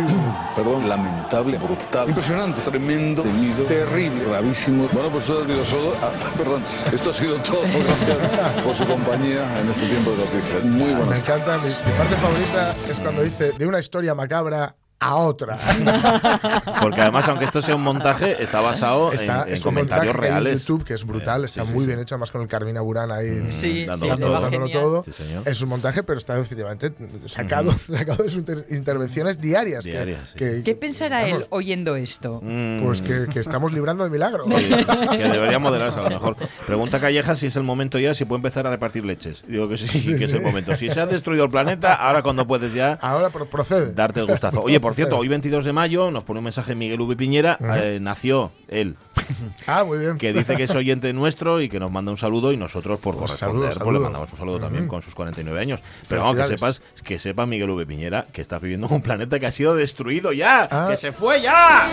perdón, 0.56 0.88
lamentable, 0.88 1.58
brutal, 1.58 2.08
impresionante, 2.08 2.60
tremendo, 2.62 3.22
temido, 3.22 3.64
terrible, 3.64 4.24
gravísimo. 4.24 4.88
Bueno, 4.92 5.10
pues 5.10 5.24
eso 5.24 5.38
ha 5.38 5.46
sido 5.46 5.64
todo. 5.64 5.94
ah, 6.00 6.12
perdón, 6.36 6.64
esto 6.92 7.10
ha 7.10 7.18
sido 7.18 7.42
todo. 7.42 7.60
Gracias 7.62 8.62
por 8.64 8.76
su 8.76 8.86
compañía 8.86 9.60
en 9.60 9.70
este 9.70 9.86
tiempo 9.86 10.10
de 10.10 10.16
noticias. 10.18 10.64
Muy 10.64 10.94
Me 10.94 10.94
buenas 10.94 11.18
encanta, 11.20 11.58
mi, 11.58 11.68
mi 11.68 11.98
parte 11.98 12.16
favorita 12.16 12.76
es 12.88 13.00
cuando 13.00 13.22
dice 13.22 13.52
de 13.52 13.66
una 13.66 13.78
historia 13.78 14.14
macabra 14.14 14.74
a 15.02 15.16
otra. 15.16 15.56
Porque 16.82 17.00
además, 17.00 17.26
aunque 17.28 17.46
esto 17.46 17.62
sea 17.62 17.74
un 17.74 17.82
montaje, 17.82 18.42
está 18.42 18.60
basado 18.60 19.12
Está, 19.12 19.42
en, 19.42 19.48
en 19.48 19.54
es 19.54 19.60
un 19.60 19.64
comentarios 19.64 20.14
en 20.14 20.20
reales. 20.20 20.60
YouTube 20.60 20.84
que 20.84 20.94
es 20.94 21.04
brutal, 21.06 21.42
Eh, 21.42 21.46
está 21.46 21.64
sí, 21.64 21.72
muy 21.72 21.80
sí, 21.80 21.86
bien 21.86 21.98
sí. 21.98 22.02
hecho, 22.02 22.14
además 22.16 22.30
con 22.30 22.42
el 22.42 22.48
Carmina 22.48 22.80
Burán 22.82 23.10
ahí 23.10 23.46
Sí, 23.50 23.86
dándolo 23.86 24.14
sí, 24.14 24.20
todo. 24.20 24.40
dándolo 24.40 24.68
todo. 24.68 25.02
Sí, 25.04 25.12
señor. 25.12 25.42
Es 25.48 25.60
un 25.62 25.68
montaje, 25.70 26.02
pero 26.02 26.18
está 26.18 26.38
efectivamente 26.38 26.92
sacado, 27.26 27.74
sacado 27.90 28.22
de 28.24 28.28
sus 28.30 28.38
inter- 28.40 28.66
intervenciones 28.70 29.40
diarias. 29.40 29.84
que- 29.84 29.90
Diarias, 29.92 30.20
sí. 30.32 30.38
que- 30.38 30.62
¿Qué 30.64 30.74
pensará 30.74 31.26
él 31.26 31.46
oyendo 31.50 31.96
esto? 31.96 32.40
Mm, 32.42 32.82
Pues 32.84 33.00
que, 33.02 33.26
que 33.32 33.40
estamos 33.40 33.72
librando 33.72 34.04
de 34.04 34.10
milagro. 34.10 34.44
sí, 34.54 34.68
que 35.16 35.28
debería 35.28 35.58
moderarse 35.58 35.98
a 35.98 36.02
lo 36.02 36.10
mejor. 36.10 36.36
Pregunta 36.66 37.00
Calleja 37.00 37.34
si 37.36 37.46
es 37.46 37.56
el 37.56 37.62
momento 37.62 37.98
ya, 37.98 38.12
si 38.14 38.24
puede 38.26 38.38
empezar 38.38 38.66
a 38.66 38.70
repartir 38.70 39.04
leches. 39.04 39.44
Digo 39.48 39.68
que 39.68 39.76
sí, 39.76 39.88
sí, 39.88 40.14
que 40.16 40.24
es 40.24 40.32
el 40.34 40.42
momento. 40.42 40.76
Si 40.76 40.90
se 40.90 41.00
ha 41.00 41.06
destruido 41.06 41.44
el 41.44 41.50
planeta, 41.50 41.94
ahora 41.94 42.22
cuando 42.22 42.46
puedes 42.46 42.74
ya 42.74 42.98
Ahora 43.00 43.30
pro- 43.30 43.46
procede. 43.48 43.92
darte 43.92 44.20
el 44.20 44.26
gustazo. 44.26 44.62
Oye, 44.62 44.78
por 44.80 44.89
cierto, 44.94 45.18
hoy 45.18 45.28
22 45.28 45.64
de 45.64 45.72
mayo 45.72 46.10
nos 46.10 46.24
pone 46.24 46.38
un 46.38 46.44
mensaje 46.44 46.74
Miguel 46.74 47.00
V. 47.00 47.16
Piñera, 47.16 47.58
eh, 47.76 47.98
nació 48.00 48.52
él, 48.68 48.96
Ah, 49.66 49.84
muy 49.84 49.98
bien. 49.98 50.18
que 50.18 50.32
dice 50.32 50.56
que 50.56 50.64
es 50.64 50.70
oyente 50.74 51.12
nuestro 51.12 51.60
y 51.60 51.68
que 51.68 51.78
nos 51.80 51.90
manda 51.90 52.10
un 52.10 52.18
saludo 52.18 52.52
y 52.52 52.56
nosotros 52.56 52.98
por 53.00 53.16
Pues 53.16 53.32
corresponder 53.32 53.72
saludo, 53.74 53.84
pues 53.84 53.94
le 53.94 54.00
mandamos 54.00 54.32
un 54.32 54.38
saludo 54.38 54.60
también 54.60 54.88
con 54.88 55.02
sus 55.02 55.14
49 55.14 55.60
años. 55.60 55.80
Pero 56.08 56.22
vamos, 56.22 56.36
que 56.36 56.46
sepas, 56.56 56.82
que 57.04 57.18
sepa 57.18 57.46
Miguel 57.46 57.70
V. 57.70 57.86
Piñera 57.86 58.26
que 58.32 58.40
estás 58.42 58.60
viviendo 58.60 58.86
en 58.88 58.94
un 58.94 59.02
planeta 59.02 59.38
que 59.38 59.46
ha 59.46 59.50
sido 59.50 59.74
destruido 59.74 60.32
ya, 60.32 60.68
Ah. 60.70 60.88
que 60.90 60.96
se 60.96 61.12
fue 61.12 61.40
ya. 61.42 61.86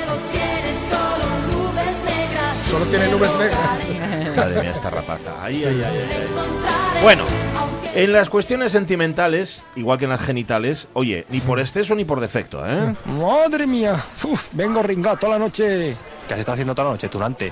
Solo 0.90 1.72
nubes 1.72 2.04
negras. 2.04 2.58
Solo 2.66 2.86
tiene 2.86 3.08
nubes 3.12 3.32
negras. 3.38 4.36
Madre 4.38 4.62
mía, 4.62 4.72
esta 4.72 4.90
rapaza. 4.90 5.34
Ay, 5.42 5.64
ay, 5.64 5.66
ay, 5.66 5.84
ay, 5.84 6.10
ay. 6.12 6.28
Encontraré, 6.30 7.02
Bueno, 7.04 7.24
en 7.98 8.14
las 8.14 8.30
cuestiones 8.30 8.72
sentimentales, 8.72 9.64
igual 9.76 9.98
que 9.98 10.06
en 10.06 10.12
las 10.12 10.22
genitales, 10.22 10.88
oye, 10.94 11.26
ni 11.30 11.42
por 11.42 11.60
exceso 11.60 11.96
ni 11.96 12.06
por 12.06 12.20
defecto, 12.20 12.64
¿eh? 12.64 12.96
Madre 13.06 13.66
mía, 13.66 13.96
Uf, 14.24 14.50
vengo 14.54 14.84
ringado 14.84 15.18
toda 15.18 15.34
la 15.34 15.40
noche. 15.40 15.98
¿Qué 16.28 16.34
has 16.36 16.40
estado 16.40 16.54
haciendo 16.54 16.76
toda 16.76 16.90
la 16.90 16.92
noche, 16.92 17.10
Turante? 17.10 17.52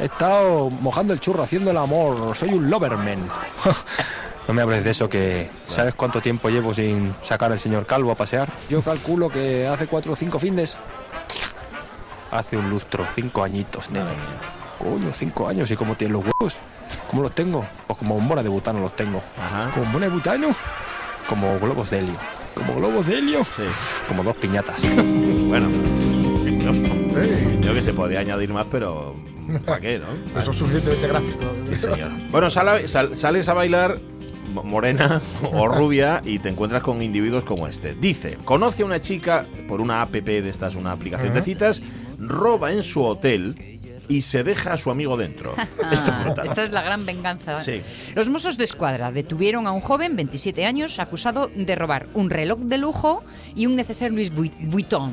He 0.00 0.06
estado 0.06 0.70
mojando 0.70 1.12
el 1.12 1.20
churro, 1.20 1.44
haciendo 1.44 1.70
el 1.70 1.76
amor. 1.76 2.34
Soy 2.34 2.50
un 2.50 2.68
loverman. 2.68 3.28
No 4.48 4.54
me 4.54 4.62
hables 4.62 4.84
de 4.84 4.92
eso 4.92 5.08
que... 5.08 5.50
¿Sabes 5.66 5.96
cuánto 5.96 6.20
tiempo 6.20 6.48
llevo 6.48 6.72
sin 6.72 7.12
sacar 7.24 7.50
al 7.50 7.58
señor 7.58 7.84
Calvo 7.84 8.12
a 8.12 8.14
pasear? 8.14 8.48
Yo 8.68 8.80
calculo 8.80 9.28
que 9.28 9.66
hace 9.66 9.88
cuatro 9.88 10.12
o 10.12 10.16
cinco 10.16 10.38
findes. 10.38 10.78
Hace 12.30 12.56
un 12.56 12.70
lustro, 12.70 13.04
cinco 13.12 13.42
añitos, 13.42 13.90
nene. 13.90 14.12
Coño, 14.78 15.10
cinco 15.12 15.48
años. 15.48 15.70
¿Y 15.70 15.76
cómo 15.76 15.94
tienes 15.96 16.16
los 16.16 16.24
huevos? 16.24 16.58
¿Cómo 17.08 17.22
los 17.22 17.32
tengo? 17.32 17.64
Pues 17.86 17.98
como 17.98 18.14
bombona 18.14 18.42
de 18.42 18.48
butano 18.48 18.80
los 18.80 18.94
tengo. 18.94 19.22
Ajá. 19.38 19.70
Como 19.72 19.84
bombona 19.84 20.06
de 20.06 20.12
butano, 20.12 20.48
como 21.28 21.58
globos 21.58 21.90
de 21.90 21.98
helio. 22.00 22.14
Como 22.54 22.74
globos 22.76 23.06
de 23.06 23.18
helio, 23.18 23.44
Sí. 23.44 23.62
como 24.08 24.22
dos 24.22 24.36
piñatas. 24.36 24.82
Bueno, 25.48 25.68
Sí, 26.42 26.58
creo 27.62 27.74
que 27.74 27.82
se 27.82 27.92
podría 27.94 28.20
añadir 28.20 28.52
más, 28.52 28.66
pero 28.70 29.14
¿para 29.64 29.80
qué, 29.80 29.98
no? 29.98 30.38
Eso 30.38 30.50
es 30.50 30.56
suficientemente 30.56 31.08
gráfico. 31.08 31.44
Sí, 31.70 31.78
señor. 31.78 32.10
Bueno, 32.30 32.50
sal- 32.50 32.86
sales 33.16 33.48
a 33.48 33.54
bailar 33.54 33.98
mo- 34.52 34.62
morena 34.62 35.22
o 35.52 35.66
rubia 35.74 36.20
y 36.24 36.38
te 36.38 36.50
encuentras 36.50 36.82
con 36.82 37.02
individuos 37.02 37.44
como 37.44 37.66
este. 37.66 37.94
Dice, 37.94 38.36
conoce 38.44 38.82
a 38.82 38.86
una 38.86 39.00
chica 39.00 39.46
por 39.68 39.80
una 39.80 40.02
app 40.02 40.10
de 40.12 40.48
estas, 40.48 40.74
una 40.74 40.92
aplicación 40.92 41.32
de 41.32 41.40
citas, 41.42 41.80
roba 42.18 42.70
en 42.72 42.82
su 42.82 43.02
hotel 43.02 43.75
y 44.08 44.20
se 44.22 44.42
deja 44.42 44.72
a 44.72 44.76
su 44.76 44.90
amigo 44.90 45.16
dentro. 45.16 45.54
Esto 45.92 45.92
es 45.92 46.00
Ah, 46.08 46.34
esta 46.44 46.62
es 46.62 46.70
la 46.72 46.82
gran 46.82 47.06
venganza. 47.06 47.62
Sí. 47.62 47.80
Los 48.14 48.28
Mossos 48.30 48.56
de 48.56 48.64
Escuadra 48.64 49.10
detuvieron 49.12 49.66
a 49.66 49.72
un 49.72 49.80
joven, 49.80 50.16
27 50.16 50.64
años, 50.66 50.98
acusado 50.98 51.50
de 51.54 51.74
robar 51.74 52.06
un 52.14 52.30
reloj 52.30 52.58
de 52.60 52.78
lujo 52.78 53.22
y 53.54 53.66
un 53.66 53.76
neceser 53.76 54.12
Louis 54.12 54.32
Vuit- 54.32 54.54
Vuitton. 54.70 55.12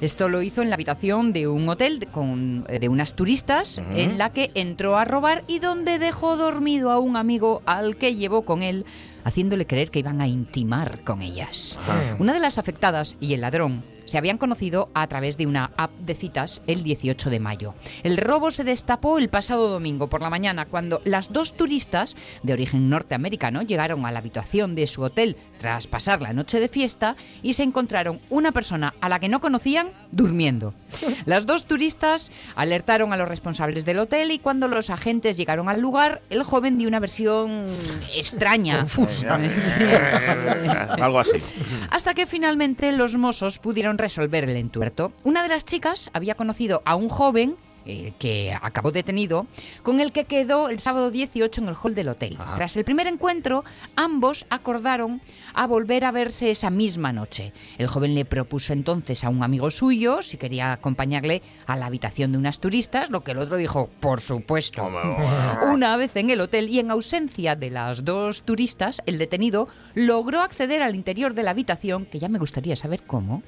Esto 0.00 0.30
lo 0.30 0.40
hizo 0.40 0.62
en 0.62 0.70
la 0.70 0.74
habitación 0.76 1.32
de 1.34 1.46
un 1.46 1.68
hotel 1.68 1.98
de- 2.00 2.06
con, 2.06 2.64
eh, 2.68 2.78
de 2.78 2.88
unas 2.88 3.14
turistas 3.14 3.82
en 3.94 4.16
la 4.16 4.30
que 4.30 4.50
entró 4.54 4.96
a 4.96 5.04
robar 5.04 5.42
y 5.46 5.58
donde 5.58 5.98
dejó 5.98 6.36
dormido 6.38 6.90
a 6.90 6.98
un 6.98 7.16
amigo 7.16 7.60
al 7.66 7.96
que 7.96 8.14
llevó 8.14 8.42
con 8.46 8.62
él, 8.62 8.86
haciéndole 9.24 9.66
creer 9.66 9.90
que 9.90 9.98
iban 9.98 10.22
a 10.22 10.26
intimar 10.26 11.00
con 11.02 11.20
ellas. 11.20 11.78
Una 12.18 12.32
de 12.32 12.40
las 12.40 12.56
afectadas 12.56 13.16
y 13.20 13.34
el 13.34 13.42
ladrón 13.42 13.84
se 14.10 14.18
habían 14.18 14.38
conocido 14.38 14.90
a 14.92 15.06
través 15.06 15.36
de 15.36 15.46
una 15.46 15.70
app 15.76 15.92
de 16.00 16.16
citas 16.16 16.62
el 16.66 16.82
18 16.82 17.30
de 17.30 17.38
mayo. 17.38 17.74
El 18.02 18.16
robo 18.16 18.50
se 18.50 18.64
destapó 18.64 19.18
el 19.18 19.28
pasado 19.28 19.68
domingo 19.68 20.08
por 20.08 20.20
la 20.20 20.30
mañana 20.30 20.64
cuando 20.64 21.00
las 21.04 21.32
dos 21.32 21.54
turistas 21.54 22.16
de 22.42 22.52
origen 22.52 22.90
norteamericano 22.90 23.62
llegaron 23.62 24.04
a 24.04 24.10
la 24.10 24.18
habitación 24.18 24.74
de 24.74 24.88
su 24.88 25.02
hotel 25.02 25.36
tras 25.60 25.86
pasar 25.86 26.22
la 26.22 26.32
noche 26.32 26.58
de 26.58 26.68
fiesta 26.68 27.16
y 27.42 27.52
se 27.52 27.62
encontraron 27.62 28.18
una 28.30 28.50
persona 28.50 28.94
a 29.02 29.10
la 29.10 29.20
que 29.20 29.28
no 29.28 29.40
conocían 29.40 29.90
durmiendo. 30.10 30.72
Las 31.26 31.44
dos 31.44 31.66
turistas 31.66 32.32
alertaron 32.56 33.12
a 33.12 33.18
los 33.18 33.28
responsables 33.28 33.84
del 33.84 33.98
hotel 33.98 34.30
y 34.30 34.38
cuando 34.38 34.68
los 34.68 34.88
agentes 34.88 35.36
llegaron 35.36 35.68
al 35.68 35.82
lugar, 35.82 36.22
el 36.30 36.42
joven 36.42 36.78
dio 36.78 36.88
una 36.88 36.98
versión 36.98 37.66
extraña. 38.16 38.86
Algo 40.98 41.20
así. 41.20 41.38
Hasta 41.90 42.14
que 42.14 42.26
finalmente 42.26 42.90
los 42.92 43.16
mozos 43.18 43.58
pudieron 43.58 43.98
resolver 43.98 44.44
el 44.44 44.56
entuerto. 44.56 45.12
Una 45.24 45.42
de 45.42 45.50
las 45.50 45.66
chicas 45.66 46.10
había 46.14 46.34
conocido 46.34 46.80
a 46.86 46.94
un 46.94 47.10
joven 47.10 47.56
eh, 47.86 48.12
que 48.18 48.56
acabó 48.60 48.92
detenido, 48.92 49.46
con 49.82 50.00
el 50.00 50.12
que 50.12 50.24
quedó 50.24 50.68
el 50.68 50.80
sábado 50.80 51.10
18 51.10 51.60
en 51.62 51.68
el 51.68 51.74
hall 51.82 51.94
del 51.94 52.08
hotel. 52.08 52.36
Tras 52.56 52.76
el 52.76 52.84
primer 52.84 53.06
encuentro, 53.06 53.64
ambos 53.96 54.46
acordaron 54.50 55.20
a 55.54 55.66
volver 55.66 56.04
a 56.04 56.10
verse 56.12 56.50
esa 56.50 56.70
misma 56.70 57.12
noche. 57.12 57.52
El 57.78 57.86
joven 57.88 58.14
le 58.14 58.24
propuso 58.24 58.72
entonces 58.72 59.24
a 59.24 59.28
un 59.28 59.42
amigo 59.42 59.70
suyo 59.70 60.22
si 60.22 60.36
quería 60.36 60.72
acompañarle 60.72 61.42
a 61.66 61.76
la 61.76 61.86
habitación 61.86 62.32
de 62.32 62.38
unas 62.38 62.60
turistas, 62.60 63.10
lo 63.10 63.22
que 63.24 63.32
el 63.32 63.38
otro 63.38 63.56
dijo, 63.56 63.88
por 64.00 64.20
supuesto. 64.20 64.88
Una 65.72 65.96
vez 65.96 66.14
en 66.16 66.30
el 66.30 66.40
hotel 66.40 66.68
y 66.68 66.78
en 66.78 66.90
ausencia 66.90 67.56
de 67.56 67.70
las 67.70 68.04
dos 68.04 68.42
turistas, 68.42 69.02
el 69.06 69.18
detenido 69.18 69.68
logró 69.94 70.40
acceder 70.40 70.82
al 70.82 70.94
interior 70.94 71.34
de 71.34 71.42
la 71.42 71.50
habitación, 71.52 72.06
que 72.06 72.18
ya 72.18 72.28
me 72.28 72.38
gustaría 72.38 72.76
saber 72.76 73.02
cómo, 73.06 73.42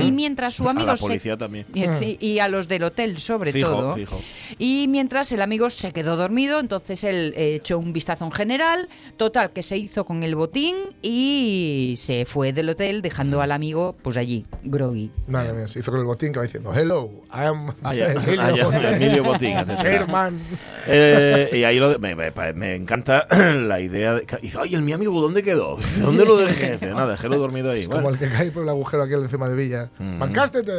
y 0.00 0.12
mientras 0.12 0.54
su 0.54 0.66
A 0.68 0.70
amigo 0.72 0.86
la 0.88 0.96
se- 0.96 1.02
policía 1.02 1.36
también. 1.36 1.66
y, 1.74 1.86
sí, 1.88 2.16
y 2.20 2.38
a 2.38 2.48
los 2.48 2.68
del 2.68 2.84
hotel 2.84 3.18
sobre 3.18 3.52
Fijo, 3.52 3.70
todo. 3.70 3.77
Fijo. 3.94 4.20
Y 4.58 4.86
mientras 4.88 5.30
el 5.32 5.42
amigo 5.42 5.70
se 5.70 5.92
quedó 5.92 6.16
dormido, 6.16 6.60
entonces 6.60 7.04
él 7.04 7.34
eh, 7.36 7.56
echó 7.56 7.78
un 7.78 7.92
vistazo 7.92 8.24
en 8.24 8.32
general, 8.32 8.88
total 9.16 9.50
que 9.50 9.62
se 9.62 9.76
hizo 9.76 10.04
con 10.04 10.22
el 10.22 10.34
botín 10.34 10.76
y 11.02 11.94
se 11.96 12.24
fue 12.24 12.52
del 12.52 12.68
hotel 12.70 13.02
dejando 13.02 13.40
al 13.42 13.52
amigo 13.52 13.96
pues 14.02 14.16
allí, 14.16 14.46
groggy. 14.62 15.10
Madre 15.26 15.52
mía, 15.52 15.66
se 15.68 15.78
hizo 15.80 15.90
con 15.90 16.00
el 16.00 16.06
botín 16.06 16.32
que 16.32 16.38
va 16.38 16.44
diciendo, 16.44 16.72
hello, 16.74 17.10
I 17.32 17.44
am 17.44 17.74
Ah, 17.82 17.94
Emilio, 17.94 18.40
ah, 18.40 18.50
ya, 18.80 18.90
Emilio 18.96 19.24
Botín. 19.24 19.54
Chairman. 19.76 20.40
Eh, 20.86 21.50
y 21.52 21.64
ahí 21.64 21.78
lo 21.78 21.90
de- 21.90 21.98
me, 21.98 22.14
me- 22.14 22.32
me 22.54 22.74
encanta 22.74 23.26
la 23.54 23.80
idea 23.80 24.14
de. 24.14 24.26
Dice, 24.42 24.58
ay, 24.60 24.74
el 24.74 24.82
mi 24.82 24.92
amigo, 24.92 25.20
¿dónde 25.20 25.42
quedó? 25.42 25.78
¿Dónde 26.00 26.24
lo 26.24 26.36
dejé? 26.36 26.72
Dice, 26.72 26.86
nada, 26.86 27.12
dejélo 27.12 27.38
dormido 27.38 27.70
ahí. 27.70 27.80
Es 27.80 27.88
como 27.88 28.08
el 28.10 28.18
que 28.18 28.28
cae 28.28 28.50
por 28.50 28.62
el 28.62 28.68
agujero 28.68 29.02
aquel 29.02 29.22
encima 29.22 29.48
de 29.48 29.54
Villa. 29.56 29.90
Mm. 29.98 30.18
¡Mancástete! 30.18 30.72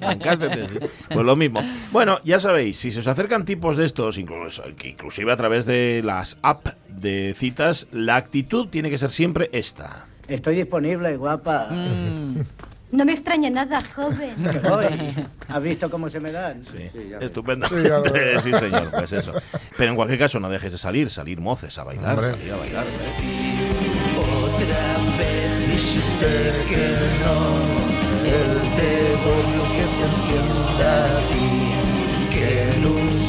Encástete, 0.00 0.68
sí. 0.72 0.78
Pues 1.12 1.26
lo 1.26 1.36
mismo. 1.36 1.60
Bueno, 1.92 1.97
ya 2.24 2.38
sabéis, 2.40 2.78
si 2.78 2.90
se 2.90 3.00
os 3.00 3.06
acercan 3.06 3.44
tipos 3.44 3.76
de 3.76 3.84
estos, 3.86 4.18
incluso, 4.18 4.62
que 4.76 4.88
inclusive 4.90 5.32
a 5.32 5.36
través 5.36 5.66
de 5.66 6.02
las 6.04 6.36
apps 6.42 6.76
de 6.88 7.34
citas, 7.36 7.86
la 7.92 8.16
actitud 8.16 8.68
tiene 8.68 8.90
que 8.90 8.98
ser 8.98 9.10
siempre 9.10 9.48
esta. 9.52 10.06
Estoy 10.26 10.56
disponible, 10.56 11.16
guapa. 11.16 11.68
No 12.90 13.04
me 13.04 13.12
extraña 13.12 13.50
nada, 13.50 13.82
joven. 13.94 14.34
Que 14.50 14.58
voy. 14.60 15.14
¿Has 15.48 15.62
visto 15.62 15.90
cómo 15.90 16.08
se 16.08 16.20
me 16.20 16.32
dan? 16.32 16.62
Sí, 16.64 16.90
ya 17.10 17.18
estupendo. 17.18 17.66
Sí, 17.68 17.76
ya 17.82 17.98
lo 17.98 18.02
veo. 18.12 18.40
Sí, 18.40 18.52
señor, 18.52 18.90
pues 18.90 19.12
eso. 19.12 19.32
Pero 19.76 19.90
en 19.90 19.96
cualquier 19.96 20.18
caso, 20.18 20.40
no 20.40 20.48
dejes 20.48 20.72
de 20.72 20.78
salir, 20.78 21.10
salir 21.10 21.40
moces 21.40 21.76
a 21.78 21.84
bailar, 21.84 22.18
Hombre. 22.18 22.30
salir 22.32 22.52
a 22.52 22.56
bailar. 22.56 22.84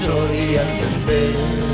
¿Eh? 0.09 0.59
Pero 1.07 1.69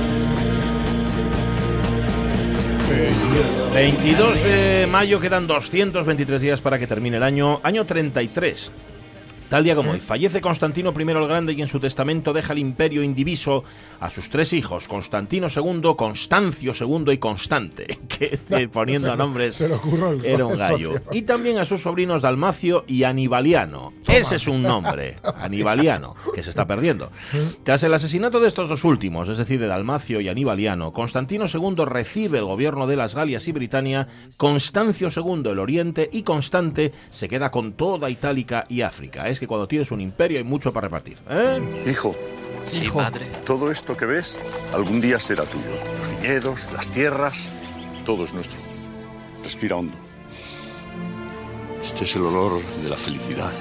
22 3.73 4.43
de 4.43 4.87
mayo, 4.89 5.19
quedan 5.19 5.47
223 5.47 6.41
días 6.41 6.61
para 6.61 6.79
que 6.79 6.87
termine 6.87 7.17
el 7.17 7.23
año. 7.23 7.59
Año 7.63 7.85
33. 7.85 8.71
Tal 9.49 9.63
día 9.63 9.75
como 9.75 9.91
hoy, 9.91 9.99
fallece 9.99 10.41
Constantino 10.41 10.91
I 10.97 11.01
el 11.03 11.27
Grande 11.27 11.53
y 11.53 11.61
en 11.61 11.67
su 11.67 11.79
testamento 11.79 12.33
deja 12.33 12.53
el 12.53 12.59
imperio 12.59 13.03
indiviso 13.03 13.63
a 13.99 14.09
sus 14.09 14.29
tres 14.29 14.53
hijos, 14.53 14.87
Constantino 14.87 15.47
II, 15.55 15.93
Constancio 15.95 16.73
II 16.79 17.13
y 17.13 17.17
Constante, 17.19 17.99
que 18.07 18.39
eh, 18.49 18.67
poniendo 18.67 19.07
Se 19.07 19.11
lo- 19.11 19.17
nombres 19.17 19.55
se 19.55 19.67
lo 19.67 19.79
era 20.23 20.45
un 20.45 20.57
gallo. 20.57 20.93
Y 21.11 21.21
también 21.23 21.59
a 21.59 21.65
sus 21.65 21.81
sobrinos 21.83 22.21
Dalmacio 22.23 22.85
y 22.87 23.03
Anibaliano. 23.03 23.93
Ese 24.07 24.37
es 24.37 24.47
un 24.47 24.63
nombre, 24.63 25.17
Anibaliano, 25.37 26.15
que 26.33 26.43
se 26.43 26.49
está 26.49 26.65
perdiendo. 26.65 27.11
Tras 27.63 27.83
el 27.83 27.93
asesinato 27.93 28.39
de 28.39 28.47
estos 28.47 28.67
dos 28.69 28.83
últimos, 28.83 29.29
es 29.29 29.37
decir, 29.37 29.59
de 29.59 29.67
Dalmacio 29.67 30.21
y 30.21 30.27
Anibaliano, 30.27 30.91
Constantino 30.91 31.45
II 31.51 31.85
recibe 31.85 32.39
el 32.39 32.45
gobierno 32.45 32.87
de 32.87 32.95
las 32.95 33.13
Galias 33.15 33.47
y 33.47 33.51
Britania, 33.51 34.07
Constancio 34.37 35.09
II 35.15 35.43
el 35.51 35.59
Oriente 35.59 36.09
y 36.11 36.23
Constante 36.23 36.91
se 37.09 37.29
queda 37.29 37.51
con 37.51 37.73
toda 37.73 38.09
Itálica 38.09 38.63
y 38.69 38.81
África. 38.81 39.27
Es 39.35 39.39
que 39.41 39.47
cuando 39.47 39.67
tienes 39.67 39.91
un 39.91 39.99
imperio 39.99 40.37
hay 40.37 40.45
mucho 40.45 40.71
para 40.71 40.87
repartir. 40.87 41.17
¿eh? 41.29 41.83
Hijo. 41.85 42.15
Sí, 42.63 42.83
Hijo. 42.85 42.99
madre. 42.99 43.27
Todo 43.45 43.69
esto 43.69 43.97
que 43.97 44.05
ves 44.05 44.37
algún 44.73 45.01
día 45.01 45.19
será 45.19 45.43
tuyo. 45.43 45.65
Los 45.99 46.09
viñedos, 46.09 46.69
las 46.71 46.87
tierras, 46.87 47.51
todo 48.05 48.23
es 48.23 48.33
nuestro. 48.33 48.55
Respira 49.43 49.75
hondo. 49.75 49.93
Este 51.83 52.05
es 52.05 52.15
el 52.15 52.21
olor 52.21 52.61
de 52.81 52.87
la 52.89 52.95
felicidad. 52.95 53.51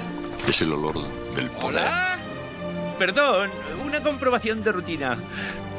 Es 0.47 0.61
el 0.61 0.71
olor 0.71 0.95
del 1.35 1.49
poder. 1.49 1.91
Perdón, 2.97 3.49
una 3.85 4.01
comprobación 4.01 4.63
de 4.63 4.71
rutina. 4.71 5.17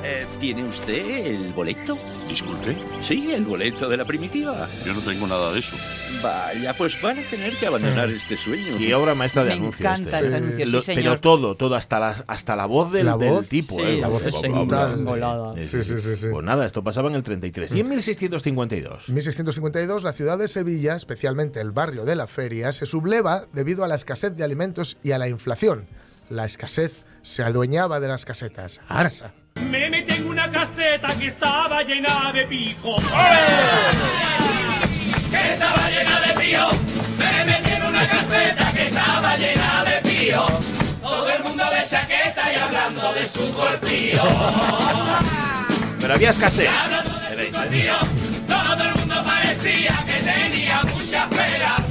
Eh, 0.08 0.24
¿Tiene 0.38 0.62
usted 0.62 1.26
el 1.26 1.52
boleto? 1.52 1.98
Disculpe. 2.28 2.76
Sí, 3.00 3.32
el 3.32 3.44
boleto 3.44 3.88
de 3.88 3.96
la 3.96 4.04
primitiva. 4.04 4.68
Yo 4.84 4.94
no 4.94 5.00
tengo 5.00 5.26
nada 5.26 5.52
de 5.52 5.58
eso. 5.58 5.74
Vaya, 6.22 6.74
pues 6.76 7.00
van 7.02 7.18
a 7.18 7.22
tener 7.22 7.54
que 7.56 7.66
abandonar 7.66 8.08
este 8.10 8.36
sueño. 8.36 8.78
Y 8.78 8.92
obra 8.92 9.16
maestra 9.16 9.42
de 9.42 9.50
Me 9.50 9.56
anuncios. 9.56 9.80
encanta 9.80 10.20
este 10.20 10.34
anuncio, 10.36 10.64
sí, 10.66 10.70
Lo- 10.72 10.80
señor. 10.80 11.02
pero 11.02 11.20
todo, 11.20 11.54
todo, 11.56 11.74
hasta 11.74 11.98
la, 11.98 12.16
hasta 12.28 12.54
la 12.54 12.66
voz 12.66 12.92
del, 12.92 13.06
La 13.06 13.16
del 13.16 13.30
voz, 13.30 13.48
tipo. 13.48 13.74
sí, 13.74 13.82
¿eh? 13.82 13.98
la 14.00 14.06
voz 14.08 14.24
es 14.24 14.40
brutal. 14.42 15.02
Volada. 15.04 15.54
Sí, 15.66 15.82
sí, 15.82 15.98
sí, 15.98 16.14
sí. 16.16 16.26
Pues 16.30 16.44
nada, 16.44 16.66
esto 16.66 16.84
pasaba 16.84 17.08
en 17.08 17.16
el 17.16 17.22
33. 17.24 17.72
Y 17.74 17.80
en 17.80 17.88
1652. 17.88 19.08
1652, 19.08 20.04
la 20.04 20.12
ciudad 20.12 20.38
de 20.38 20.46
Sevilla, 20.46 20.94
especialmente 20.94 21.60
el 21.60 21.72
barrio 21.72 22.04
de 22.04 22.14
la 22.14 22.28
Feria, 22.28 22.70
se 22.70 22.86
subleva 22.86 23.46
debido 23.52 23.82
a 23.82 23.88
la 23.88 23.96
escasez 23.96 24.36
de 24.36 24.44
alimentos 24.44 24.98
y 25.02 25.10
a 25.10 25.18
la 25.18 25.26
inflación. 25.26 25.86
La 26.30 26.44
escasez 26.44 27.04
se 27.22 27.42
adueñaba 27.42 27.98
de 27.98 28.06
las 28.08 28.24
casetas. 28.24 28.80
Arsa. 28.88 29.32
Me 29.60 29.90
metí 29.90 30.14
en 30.14 30.28
una 30.28 30.50
caseta 30.50 31.08
que 31.18 31.28
estaba 31.28 31.82
llena 31.82 32.32
de 32.32 32.44
pijos. 32.44 33.02
Que 35.30 35.52
estaba 35.52 35.90
llena 35.90 36.20
de 36.20 36.40
pijos. 36.40 36.78
Me 37.18 37.44
metí 37.44 37.72
en 37.72 37.82
una 37.82 38.08
caseta 38.08 38.72
que 38.72 38.82
estaba 38.86 39.36
llena 39.36 39.84
de 39.84 40.08
pijos. 40.08 40.52
Todo 41.02 41.30
el 41.30 41.42
mundo 41.44 41.64
de 41.64 41.88
chaqueta 41.88 42.52
y 42.52 42.56
hablando 42.58 43.12
de 43.14 43.28
su 43.28 43.50
corpillo. 43.50 44.22
Pero 46.00 46.14
había 46.14 46.30
escasez. 46.30 46.70
Todo 48.46 48.84
el 48.84 48.94
mundo 48.94 49.24
parecía 49.24 50.04
que 50.06 50.22
tenía 50.22 50.82
muchas 50.94 51.26
peras. 51.28 51.82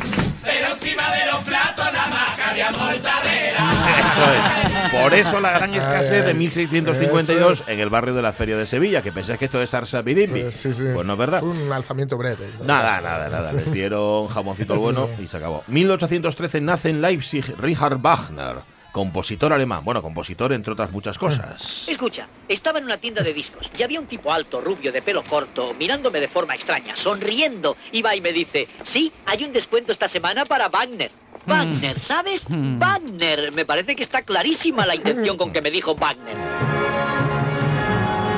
Pero 0.43 0.67
encima 0.73 1.11
de 1.11 1.25
los 1.25 1.39
platos 1.43 1.85
nada 1.91 2.07
más 2.07 2.31
que 2.33 2.43
había 2.43 2.71
mortadera. 2.71 3.71
Eso 4.11 4.33
es. 4.33 4.74
Por 5.01 5.13
eso 5.13 5.39
la 5.39 5.51
gran 5.51 5.73
escasez 5.73 6.23
de 6.25 6.31
Ay, 6.31 6.37
1652 6.37 7.59
eso 7.59 7.69
en 7.69 7.79
el 7.79 7.89
barrio 7.89 8.13
de 8.13 8.21
la 8.21 8.33
Feria 8.33 8.57
de 8.57 8.65
Sevilla, 8.65 9.01
que 9.01 9.11
pensáis 9.11 9.39
que 9.39 9.45
esto 9.45 9.61
es 9.61 9.73
Arsa 9.73 10.01
Birimbi. 10.01 10.41
Pues, 10.43 10.55
sí, 10.55 10.71
sí. 10.71 10.85
Pues 10.93 11.05
no 11.05 11.13
es 11.13 11.19
verdad. 11.19 11.39
Fue 11.41 11.49
un 11.49 11.71
alzamiento 11.71 12.17
breve. 12.17 12.51
Nada, 12.63 13.01
nada, 13.01 13.29
nada. 13.29 13.53
Les 13.53 13.71
dieron 13.71 14.27
jamoncito 14.27 14.73
al 14.73 14.79
bueno 14.79 15.09
y 15.19 15.27
se 15.27 15.37
acabó. 15.37 15.63
1813 15.67 16.61
nace 16.61 16.89
en 16.89 17.01
Leipzig 17.01 17.55
Richard 17.59 17.97
Wagner, 18.01 18.57
compositor 18.95 19.51
alemán. 19.51 19.83
Bueno, 19.83 20.01
compositor 20.01 20.53
entre 20.53 20.71
otras 20.71 20.89
muchas 20.89 21.17
cosas. 21.17 21.85
Escucha, 21.89 22.29
estaba 22.47 22.79
en 22.79 22.85
una 22.85 22.95
tienda 22.95 23.23
de 23.23 23.33
discos 23.33 23.69
y 23.77 23.83
había 23.83 23.99
un 23.99 24.07
tipo 24.07 24.31
alto, 24.31 24.61
rubio, 24.61 24.93
de 24.93 25.01
pelo 25.01 25.21
corto, 25.21 25.73
mirándome 25.73 26.21
de 26.21 26.29
forma 26.29 26.55
extraña, 26.55 26.95
sonriendo. 26.95 27.75
Y 27.91 28.01
va 28.01 28.15
y 28.15 28.21
me 28.21 28.31
dice, 28.31 28.69
sí, 28.83 29.11
hay 29.25 29.43
un 29.43 29.51
descuento 29.51 29.91
esta 29.91 30.07
semana 30.07 30.45
para 30.45 30.69
Wagner. 30.69 31.11
Wagner, 31.45 31.99
¿sabes? 31.99 32.45
Wagner. 32.47 33.51
Me 33.51 33.65
parece 33.65 33.97
que 33.97 34.03
está 34.03 34.21
clarísima 34.21 34.85
la 34.85 34.95
intención 34.95 35.35
con 35.35 35.51
que 35.51 35.61
me 35.61 35.71
dijo 35.71 35.93
Wagner. 35.95 36.37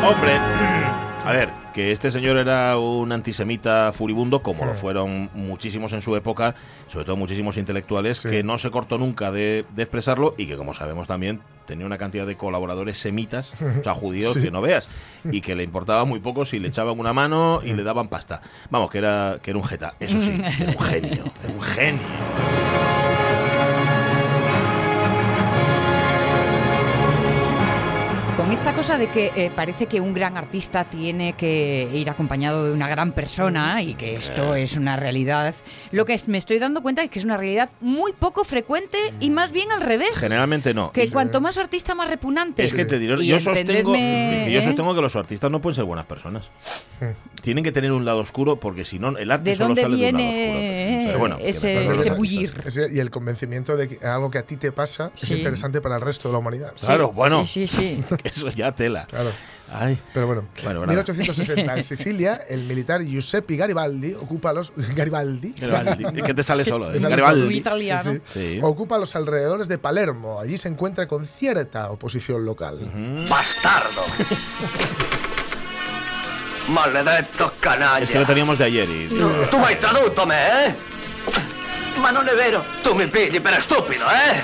Hombre, 0.03 0.39
a 1.27 1.31
ver, 1.33 1.49
que 1.73 1.91
este 1.91 2.09
señor 2.09 2.37
era 2.37 2.77
un 2.77 3.11
antisemita 3.11 3.91
furibundo, 3.93 4.41
como 4.41 4.65
lo 4.65 4.73
fueron 4.75 5.29
muchísimos 5.33 5.91
en 5.93 6.01
su 6.01 6.15
época, 6.15 6.55
sobre 6.87 7.05
todo 7.05 7.15
muchísimos 7.17 7.57
intelectuales, 7.57 8.21
que 8.21 8.43
no 8.43 8.57
se 8.57 8.71
cortó 8.71 8.97
nunca 8.97 9.31
de, 9.31 9.65
de 9.75 9.83
expresarlo 9.83 10.35
y 10.37 10.45
que, 10.47 10.55
como 10.55 10.73
sabemos 10.73 11.07
también, 11.07 11.41
tenía 11.65 11.85
una 11.85 11.97
cantidad 11.97 12.25
de 12.25 12.37
colaboradores 12.37 12.97
semitas, 12.97 13.51
o 13.79 13.83
sea, 13.83 13.93
judíos, 13.93 14.33
Sí. 14.33 14.41
que 14.41 14.51
no 14.51 14.61
veas, 14.61 14.87
y 15.29 15.41
que 15.41 15.53
le 15.55 15.63
importaba 15.63 16.05
muy 16.05 16.19
poco 16.21 16.45
si 16.45 16.59
le 16.59 16.69
echaban 16.69 16.97
una 16.97 17.11
mano 17.11 17.59
y 17.63 17.73
le 17.73 17.83
daban 17.83 18.07
pasta. 18.07 18.41
Vamos, 18.69 18.89
que 18.89 18.99
era, 18.99 19.39
que 19.41 19.49
era 19.51 19.59
un 19.59 19.65
jeta, 19.65 19.95
eso 19.99 20.21
sí, 20.21 20.31
era 20.61 20.71
un 20.71 20.79
genio, 20.79 21.23
era 21.43 21.53
un 21.53 21.61
genio. 21.61 22.01
Cosa 28.77 28.97
de 28.99 29.07
que 29.07 29.31
eh, 29.35 29.51
parece 29.55 29.87
que 29.87 29.99
un 29.99 30.13
gran 30.13 30.37
artista 30.37 30.83
tiene 30.85 31.33
que 31.33 31.89
ir 31.95 32.09
acompañado 32.11 32.63
de 32.65 32.71
una 32.71 32.87
gran 32.87 33.11
persona 33.11 33.81
y 33.81 33.95
que 33.95 34.15
esto 34.17 34.53
es 34.53 34.77
una 34.77 34.95
realidad, 34.95 35.55
lo 35.91 36.05
que 36.05 36.13
es- 36.13 36.27
me 36.27 36.37
estoy 36.37 36.59
dando 36.59 36.83
cuenta 36.83 37.01
es 37.01 37.09
que 37.09 37.17
es 37.17 37.25
una 37.25 37.37
realidad 37.37 37.69
muy 37.81 38.13
poco 38.13 38.43
frecuente 38.43 38.97
y 39.19 39.31
más 39.31 39.51
bien 39.51 39.71
al 39.71 39.81
revés. 39.81 40.15
Generalmente 40.15 40.75
no. 40.75 40.91
Que 40.91 41.09
cuanto 41.09 41.41
más 41.41 41.57
artista, 41.57 41.95
más 41.95 42.07
repugnante. 42.07 42.63
Es 42.63 42.73
que 42.73 42.85
te 42.85 42.99
diré, 42.99 43.15
Y 43.23 43.25
yo 43.27 43.39
sostengo, 43.39 43.93
que 43.93 44.49
yo 44.51 44.59
¿eh? 44.59 44.63
sostengo 44.63 44.93
que 44.93 45.01
los 45.01 45.15
artistas 45.15 45.49
no 45.49 45.59
pueden 45.59 45.75
ser 45.75 45.85
buenas 45.85 46.05
personas. 46.05 46.51
Tienen 47.41 47.63
que 47.63 47.71
tener 47.71 47.91
un 47.91 48.05
lado 48.05 48.19
oscuro 48.19 48.59
porque 48.59 48.85
si 48.85 48.99
no, 48.99 49.17
el 49.17 49.31
arte 49.31 49.51
¿De 49.51 49.55
solo 49.55 49.69
dónde 49.69 49.81
sale 49.81 49.97
de 49.97 50.05
un 50.09 50.13
lado 50.13 50.17
viene 50.23 50.45
oscuro. 50.45 51.07
Pero 51.07 51.19
bueno, 51.19 51.37
ese- 51.41 51.95
ese 51.95 52.11
bullir? 52.11 52.61
Ese- 52.65 52.89
y 52.93 52.99
el 52.99 53.09
convencimiento 53.09 53.75
de 53.75 53.87
que 53.87 54.05
algo 54.05 54.29
que 54.29 54.37
a 54.37 54.43
ti 54.43 54.57
te 54.57 54.71
pasa 54.71 55.11
es 55.15 55.21
Sí. 55.21 55.35
interesante 55.35 55.81
para 55.81 55.95
el 55.95 56.01
resto 56.01 56.27
de 56.29 56.33
la 56.33 56.39
humanidad. 56.39 56.73
Claro, 56.79 57.11
bueno. 57.11 57.45
Sí, 57.47 57.65
sí, 57.67 57.97
sí. 57.97 58.03
Eso 58.23 58.49
ya 58.49 58.66
tela. 58.73 59.05
Claro. 59.07 59.31
Ay. 59.69 59.97
Pero 60.13 60.27
bueno, 60.27 60.45
Bueno, 60.63 60.79
nada. 60.85 60.93
1860 60.93 61.75
en 61.75 61.83
Sicilia, 61.83 62.45
el 62.47 62.61
militar 62.63 63.03
Giuseppe 63.03 63.57
Garibaldi 63.57 64.13
ocupa 64.13 64.53
los 64.53 64.71
Garibaldi. 64.77 65.53
Garibaldi. 65.59 66.05
Es 66.19 66.23
que 66.23 66.33
te 66.33 66.41
sale 66.43 66.63
solo, 66.63 66.89
¿eh? 66.93 66.99
Sale 66.99 67.09
Garibaldi. 67.09 67.39
solo. 67.39 67.45
Muy 67.47 67.57
italiano. 67.57 68.03
Sí, 68.03 68.21
sí. 68.25 68.39
Sí. 68.55 68.59
Ocupa 68.63 68.97
los 68.97 69.13
alrededores 69.17 69.67
de 69.67 69.77
Palermo. 69.77 70.39
Allí 70.39 70.57
se 70.57 70.69
encuentra 70.69 71.05
con 71.07 71.25
cierta 71.27 71.91
oposición 71.91 72.45
local. 72.45 72.79
Bastardo. 73.29 74.03
Maledetto 76.69 77.53
canaglia. 77.59 78.03
Es 78.03 78.09
que 78.09 78.19
lo 78.19 78.25
teníamos 78.25 78.57
de 78.57 78.65
ayer 78.65 78.89
y... 78.89 79.07
Tu 79.09 79.57
mi 79.57 79.65
hai 79.65 79.75
traduto 79.79 80.25
me, 80.25 80.35
eh? 80.67 80.75
Ma 81.99 82.11
non 82.11 82.27
è 82.27 82.35
vero. 82.35 82.63
Tu 82.83 82.93
mi 82.93 83.07
pigli 83.07 83.39
per 83.41 83.61
stupido, 83.61 84.05
eh? 84.09 84.39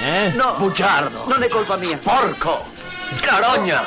Eh? 0.00 0.32
No. 0.36 0.54
Bugiardo. 0.58 1.26
Non 1.28 1.42
è 1.42 1.48
colpa 1.48 1.76
mia. 1.76 1.96
Porco. 1.98 2.64
Carogna. 3.24 3.82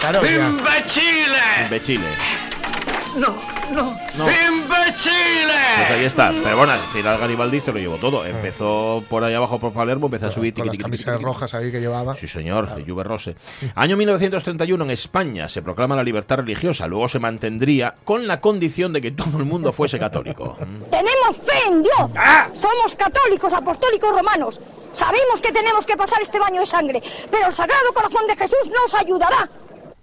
Carogna. 0.00 0.30
Imbecille. 0.48 1.36
Imbecile. 1.64 2.08
No, 3.16 3.28
no. 3.74 3.98
No. 4.16 4.24
Imbecille. 4.24 5.52
Pues 5.76 5.90
ahí 5.90 6.04
está. 6.04 6.32
Pero 6.42 6.56
bueno, 6.56 6.72
al 6.72 6.80
final 6.88 7.18
Garibaldi 7.18 7.60
se 7.60 7.72
lo 7.72 7.78
llevó 7.78 7.96
todo. 7.96 8.24
Empezó 8.24 9.04
por 9.08 9.22
ahí 9.24 9.34
abajo 9.34 9.58
por 9.58 9.72
Palermo, 9.72 10.06
empezó 10.06 10.28
a 10.28 10.30
subir... 10.30 10.54
Con 10.54 10.66
las 10.66 10.78
camisas 10.78 11.04
tiqui, 11.04 11.18
tiqui. 11.18 11.24
rojas 11.24 11.54
ahí 11.54 11.70
que 11.70 11.80
llevaba. 11.80 12.14
Sí, 12.14 12.26
señor, 12.26 12.74
de 12.74 12.90
Juve 12.90 13.04
Rose. 13.04 13.36
Año 13.74 13.96
1931 13.96 14.84
en 14.84 14.90
España 14.90 15.48
se 15.48 15.60
proclama 15.62 15.94
la 15.96 16.02
libertad 16.02 16.38
religiosa. 16.38 16.86
Luego 16.86 17.08
se 17.08 17.18
mantendría 17.18 17.94
con 18.04 18.26
la 18.26 18.40
condición 18.40 18.92
de 18.92 19.00
que 19.02 19.10
todo 19.10 19.38
el 19.38 19.44
mundo 19.44 19.72
fuese 19.72 19.98
católico. 19.98 20.56
Tenemos 20.90 21.36
fe 21.36 21.51
en 21.72 21.82
Dios. 21.82 22.10
Somos 22.54 22.96
católicos, 22.96 23.52
apostólicos 23.52 24.10
romanos. 24.12 24.60
Sabemos 24.92 25.40
que 25.40 25.52
tenemos 25.52 25.86
que 25.86 25.96
pasar 25.96 26.20
este 26.20 26.38
baño 26.38 26.60
de 26.60 26.66
sangre, 26.66 27.02
pero 27.30 27.46
el 27.48 27.54
Sagrado 27.54 27.92
Corazón 27.94 28.26
de 28.26 28.36
Jesús 28.36 28.70
nos 28.70 28.94
ayudará. 28.94 29.48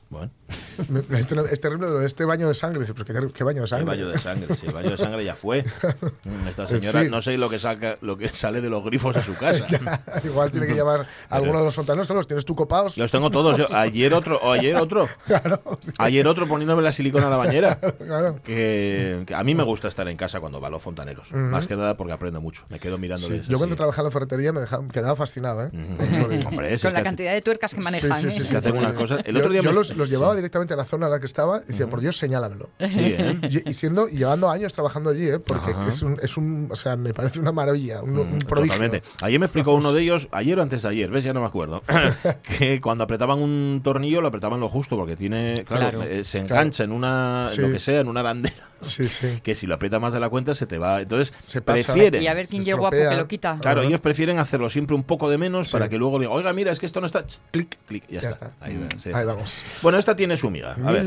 Me- 0.09 0.19
me- 0.19 0.27
esto 0.27 0.27
no- 0.27 0.68
Es 1.11 1.59
terrible 1.61 1.87
lo 1.87 1.99
de 1.99 2.05
este 2.05 2.25
baño 2.25 2.47
de 2.47 2.53
sangre. 2.53 2.79
Dice, 2.81 2.93
pero 2.93 3.27
qué, 3.29 3.43
baño 3.43 3.57
de 3.57 3.63
El 3.63 3.67
sangre. 3.67 3.85
baño 3.85 4.07
de 4.09 4.17
sangre, 4.17 4.55
sí, 4.55 4.67
el 4.67 4.73
baño 4.73 4.91
de 4.91 4.97
sangre 4.97 5.23
ya 5.25 5.35
fue. 5.35 5.65
Esta 6.49 6.65
señora, 6.67 7.01
fin. 7.01 7.11
no 7.11 7.21
sé 7.21 7.37
lo 7.37 7.49
que 7.49 7.59
saca, 7.59 7.97
lo 8.01 8.17
que 8.17 8.27
sale 8.29 8.61
de 8.61 8.69
los 8.69 8.83
grifos 8.83 9.15
a 9.15 9.23
su 9.23 9.35
casa. 9.35 9.65
Igual 10.23 10.51
tiene 10.51 10.67
que 10.67 10.75
llamar 10.75 11.05
a 11.29 11.35
alguno 11.35 11.59
de 11.59 11.65
los 11.65 11.75
fontaneros, 11.75 12.07
que 12.07 12.13
los 12.13 12.27
tienes 12.27 12.45
tú 12.45 12.55
copados. 12.55 12.97
Los 12.97 13.11
tengo 13.11 13.29
todos. 13.29 13.57
Yo, 13.57 13.67
ayer 13.73 14.13
otro, 14.13 14.39
o 14.41 14.51
ayer 14.51 14.75
otro. 14.75 15.07
Ayer 15.97 16.27
otro 16.27 16.47
poniéndome 16.47 16.81
la 16.81 16.91
silicona 16.91 17.27
a 17.27 17.29
la 17.29 17.37
bañera. 17.37 17.79
Claro. 17.79 18.35
Que, 18.43 19.23
que 19.25 19.35
a 19.35 19.43
mí 19.43 19.55
me 19.55 19.63
gusta 19.63 19.87
estar 19.87 20.07
en 20.07 20.17
casa 20.17 20.39
cuando 20.39 20.59
va 20.61 20.67
a 20.67 20.71
los 20.71 20.81
fontaneros. 20.81 21.27
Ujú. 21.29 21.37
Más 21.37 21.67
que 21.67 21.75
nada 21.75 21.95
porque 21.97 22.13
aprendo 22.13 22.41
mucho. 22.41 22.63
Me 22.69 22.79
quedo 22.79 22.95
Sí, 22.95 23.01
mirándoles. 23.01 23.47
Yo 23.47 23.57
cuando 23.57 23.75
trabajaba 23.75 24.03
en 24.03 24.05
la 24.07 24.11
ferretería 24.11 24.53
me, 24.53 24.61
dejaba- 24.61 24.83
me 24.83 24.89
quedaba 24.91 25.15
fascinado. 25.15 25.63
¿eh? 25.65 25.69
Hombre, 25.73 26.39
si 26.39 26.43
Con 26.45 26.63
es 26.65 26.83
la 26.83 26.93
que 26.99 27.03
cantidad 27.03 27.33
de 27.33 27.41
tuercas 27.41 27.73
que 27.73 27.81
manejan. 27.81 28.13
Sí, 28.13 28.29
sí, 28.29 28.31
sí, 28.31 28.41
¿eh? 28.41 28.45
sí, 28.45 28.55
hacen 28.55 28.71
porque 28.71 28.85
una 28.87 28.95
cosa- 28.95 29.17
el 29.23 29.33
yo- 29.33 29.39
otro 29.39 29.51
día 29.51 29.61
yo 29.61 29.69
me- 29.69 29.75
los, 29.75 29.95
los 29.95 30.09
llevaba 30.09 30.35
directamente 30.35 30.68
exactamente 30.69 30.75
la 30.75 30.85
zona 30.85 31.05
en 31.07 31.11
la 31.11 31.19
que 31.19 31.25
estaba, 31.25 31.59
decía, 31.61 31.87
por 31.87 31.99
Dios, 32.01 32.17
señálamelo. 32.17 32.69
Sí, 32.79 32.99
¿eh? 33.17 33.39
Y, 33.43 33.69
y 33.69 33.73
siendo, 33.73 34.09
y 34.09 34.17
llevando 34.17 34.49
años 34.49 34.73
trabajando 34.73 35.11
allí, 35.11 35.27
¿eh? 35.29 35.39
porque 35.39 35.71
Ajá. 35.71 35.87
es 35.87 36.01
un, 36.01 36.17
es 36.21 36.37
un, 36.37 36.67
o 36.71 36.75
sea, 36.75 36.95
me 36.95 37.13
parece 37.13 37.39
una 37.39 37.51
maravilla, 37.51 38.01
un, 38.01 38.17
un 38.17 38.39
prodigio. 38.39 38.73
Totalmente. 38.75 39.03
Ayer 39.21 39.39
me 39.39 39.45
explicó 39.45 39.73
uno 39.73 39.93
de 39.93 40.01
ellos, 40.03 40.27
ayer 40.31 40.57
o 40.59 40.61
antes 40.61 40.83
de 40.83 40.89
ayer, 40.89 41.09
¿ves? 41.09 41.23
Ya 41.23 41.33
no 41.33 41.41
me 41.41 41.45
acuerdo. 41.47 41.83
que 42.57 42.81
cuando 42.81 43.03
apretaban 43.03 43.39
un 43.39 43.81
tornillo 43.83 44.21
lo 44.21 44.27
apretaban 44.29 44.59
lo 44.59 44.69
justo, 44.69 44.95
porque 44.97 45.15
tiene, 45.15 45.63
claro, 45.65 45.99
Claro. 45.99 46.03
eh, 46.03 46.23
se 46.23 46.39
engancha 46.39 46.83
en 46.83 46.91
una, 46.91 47.47
en 47.53 47.61
lo 47.61 47.71
que 47.71 47.79
sea, 47.79 48.01
en 48.01 48.07
una 48.07 48.19
arandela. 48.21 48.68
Sí, 48.81 49.07
sí. 49.09 49.39
Que 49.43 49.55
si 49.55 49.67
lo 49.67 49.75
aprieta 49.75 49.99
más 49.99 50.13
de 50.13 50.19
la 50.19 50.29
cuenta 50.29 50.53
se 50.53 50.65
te 50.65 50.77
va. 50.77 51.01
Entonces, 51.01 51.33
Se 51.45 51.61
pasa. 51.61 51.93
prefieren. 51.93 52.21
Y 52.23 52.27
a 52.27 52.33
ver 52.33 52.47
quién 52.47 52.63
llegó 52.63 52.79
guapo 52.79 52.95
estropea. 52.95 53.15
que 53.17 53.21
lo 53.21 53.27
quita. 53.27 53.57
Claro, 53.61 53.81
ellos 53.83 54.01
prefieren 54.01 54.37
hacerlo 54.39 54.69
siempre 54.69 54.95
un 54.95 55.03
poco 55.03 55.29
de 55.29 55.37
menos 55.37 55.67
Sí. 55.67 55.73
para 55.73 55.89
que 55.89 55.97
luego 55.97 56.17
diga, 56.19 56.31
oiga, 56.31 56.53
mira, 56.53 56.71
es 56.71 56.79
que 56.79 56.85
esto 56.85 56.99
no 57.01 57.05
está. 57.07 57.25
Ch, 57.25 57.39
Clic, 57.51 57.77
clic, 57.87 58.03
ya, 58.09 58.21
Ya 58.21 58.29
está. 58.29 58.47
está. 58.47 58.65
Ahí, 58.65 58.77
va, 58.77 58.87
sí. 59.01 59.11
Ahí 59.13 59.25
vamos. 59.25 59.63
Bueno, 59.81 59.97
esta 59.97 60.15
tiene 60.15 60.37
su 60.37 60.49
miga. 60.49 60.75
A 60.83 60.91
ver. 60.91 61.05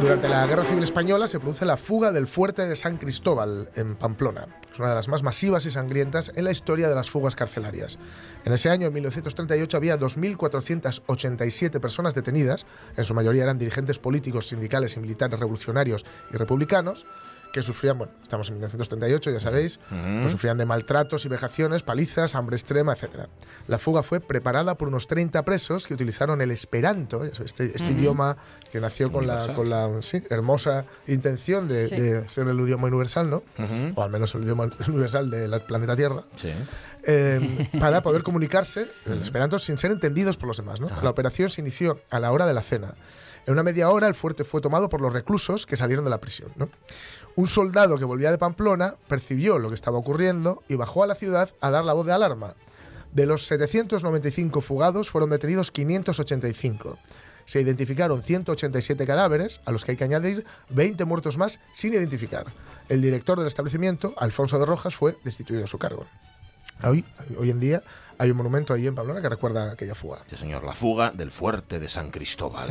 Durante 0.00 0.28
la 0.28 0.46
Guerra 0.46 0.62
Civil 0.62 0.84
Española 0.84 1.26
se 1.26 1.40
produce 1.40 1.66
la 1.66 1.76
fuga 1.76 2.12
del 2.12 2.28
fuerte 2.28 2.68
de 2.68 2.76
San 2.76 2.98
Cristóbal 2.98 3.68
en 3.74 3.96
Pamplona. 3.96 4.46
Es 4.72 4.78
una 4.78 4.90
de 4.90 4.94
las 4.94 5.08
más 5.08 5.24
masivas 5.24 5.66
y 5.66 5.72
sangrientas 5.72 6.30
en 6.36 6.44
la 6.44 6.52
historia 6.52 6.88
de 6.88 6.94
las 6.94 7.10
fugas 7.10 7.34
carcelarias. 7.34 7.98
En 8.44 8.52
ese 8.52 8.70
año, 8.70 8.86
en 8.86 8.92
1938, 8.94 9.76
había 9.76 9.98
2.487 9.98 11.80
personas 11.80 12.14
detenidas, 12.14 12.64
en 12.96 13.02
su 13.02 13.12
mayoría 13.12 13.42
eran 13.42 13.58
dirigentes 13.58 13.98
políticos, 13.98 14.46
sindicales 14.48 14.96
y 14.96 15.00
militares 15.00 15.40
revolucionarios 15.40 16.06
y 16.32 16.36
republicanos, 16.36 17.04
que 17.58 17.62
sufrían, 17.64 17.98
bueno, 17.98 18.12
estamos 18.22 18.48
en 18.48 18.54
1938, 18.54 19.30
ya 19.32 19.40
sabéis, 19.40 19.80
Ujú. 19.90 20.20
pues 20.20 20.32
sufrían 20.32 20.56
de 20.58 20.64
maltratos 20.64 21.24
y 21.24 21.28
vejaciones, 21.28 21.82
palizas, 21.82 22.34
hambre 22.34 22.56
extrema, 22.56 22.92
etc. 22.92 23.26
La 23.66 23.78
fuga 23.78 24.02
fue 24.02 24.20
preparada 24.20 24.76
por 24.76 24.88
unos 24.88 25.06
30 25.08 25.42
presos 25.44 25.86
que 25.86 25.94
utilizaron 25.94 26.40
el 26.40 26.50
esperanto, 26.50 27.24
este, 27.24 27.64
este 27.74 27.84
Ujú. 27.90 27.92
idioma 27.98 28.36
que 28.70 28.80
nació 28.80 29.10
con 29.10 29.26
la, 29.26 29.54
con 29.54 29.68
la 29.68 29.90
sí, 30.02 30.22
hermosa 30.30 30.84
intención 31.06 31.66
de, 31.68 31.86
Sí. 31.88 31.96
de 32.00 32.28
ser 32.28 32.46
el 32.48 32.60
idioma 32.60 32.86
universal, 32.86 33.28
¿no? 33.28 33.42
Ujú. 33.58 33.92
O 33.96 34.02
al 34.02 34.10
menos 34.10 34.34
el 34.34 34.44
idioma 34.44 34.68
universal 34.88 35.30
del 35.30 35.60
planeta 35.62 35.96
Tierra. 35.96 36.24
Sí. 36.36 36.52
eh, 37.04 37.68
para 37.80 38.02
poder 38.02 38.22
comunicarse 38.22 38.88
el 39.06 39.20
esperanto 39.20 39.58
sin 39.58 39.78
ser 39.78 39.90
entendidos 39.92 40.36
por 40.36 40.46
los 40.48 40.56
demás. 40.58 40.80
¿no? 40.80 40.88
La 41.02 41.10
operación 41.10 41.48
se 41.50 41.60
inició 41.60 42.00
a 42.10 42.20
la 42.20 42.30
hora 42.32 42.46
de 42.46 42.52
la 42.54 42.62
cena. 42.62 42.94
En 43.46 43.52
una 43.52 43.62
media 43.62 43.88
hora 43.88 44.08
el 44.08 44.14
fuerte 44.14 44.44
fue 44.44 44.60
tomado 44.60 44.90
por 44.90 45.00
los 45.00 45.10
reclusos 45.10 45.64
que 45.64 45.74
salieron 45.76 46.04
de 46.04 46.10
la 46.10 46.18
prisión. 46.20 46.50
¿no? 46.56 46.68
Un 47.38 47.46
soldado 47.46 47.98
que 47.98 48.04
volvía 48.04 48.32
de 48.32 48.36
Pamplona 48.36 48.96
percibió 49.06 49.60
lo 49.60 49.68
que 49.68 49.76
estaba 49.76 49.96
ocurriendo 49.96 50.64
y 50.66 50.74
bajó 50.74 51.04
a 51.04 51.06
la 51.06 51.14
ciudad 51.14 51.50
a 51.60 51.70
dar 51.70 51.84
la 51.84 51.92
voz 51.92 52.04
de 52.04 52.12
alarma. 52.12 52.54
De 53.12 53.26
los 53.26 53.46
795 53.46 54.60
fugados 54.60 55.08
fueron 55.08 55.30
detenidos 55.30 55.70
585. 55.70 56.98
Se 57.44 57.60
identificaron 57.60 58.24
187 58.24 59.06
cadáveres, 59.06 59.60
a 59.66 59.70
los 59.70 59.84
que 59.84 59.92
hay 59.92 59.96
que 59.96 60.02
añadir 60.02 60.46
20 60.70 61.04
muertos 61.04 61.38
más 61.38 61.60
sin 61.72 61.94
identificar. 61.94 62.46
El 62.88 63.00
director 63.02 63.38
del 63.38 63.46
establecimiento, 63.46 64.14
Alfonso 64.16 64.58
de 64.58 64.66
Rojas, 64.66 64.96
fue 64.96 65.16
destituido 65.22 65.62
de 65.62 65.68
su 65.68 65.78
cargo. 65.78 66.06
Hoy, 66.82 67.04
hoy 67.38 67.50
en 67.50 67.60
día 67.60 67.84
hay 68.18 68.32
un 68.32 68.36
monumento 68.36 68.74
ahí 68.74 68.88
en 68.88 68.96
Pamplona 68.96 69.22
que 69.22 69.28
recuerda 69.28 69.70
aquella 69.70 69.94
fuga. 69.94 70.24
Sí, 70.26 70.34
señor, 70.34 70.64
la 70.64 70.74
fuga 70.74 71.12
del 71.12 71.30
fuerte 71.30 71.78
de 71.78 71.88
San 71.88 72.10
Cristóbal. 72.10 72.68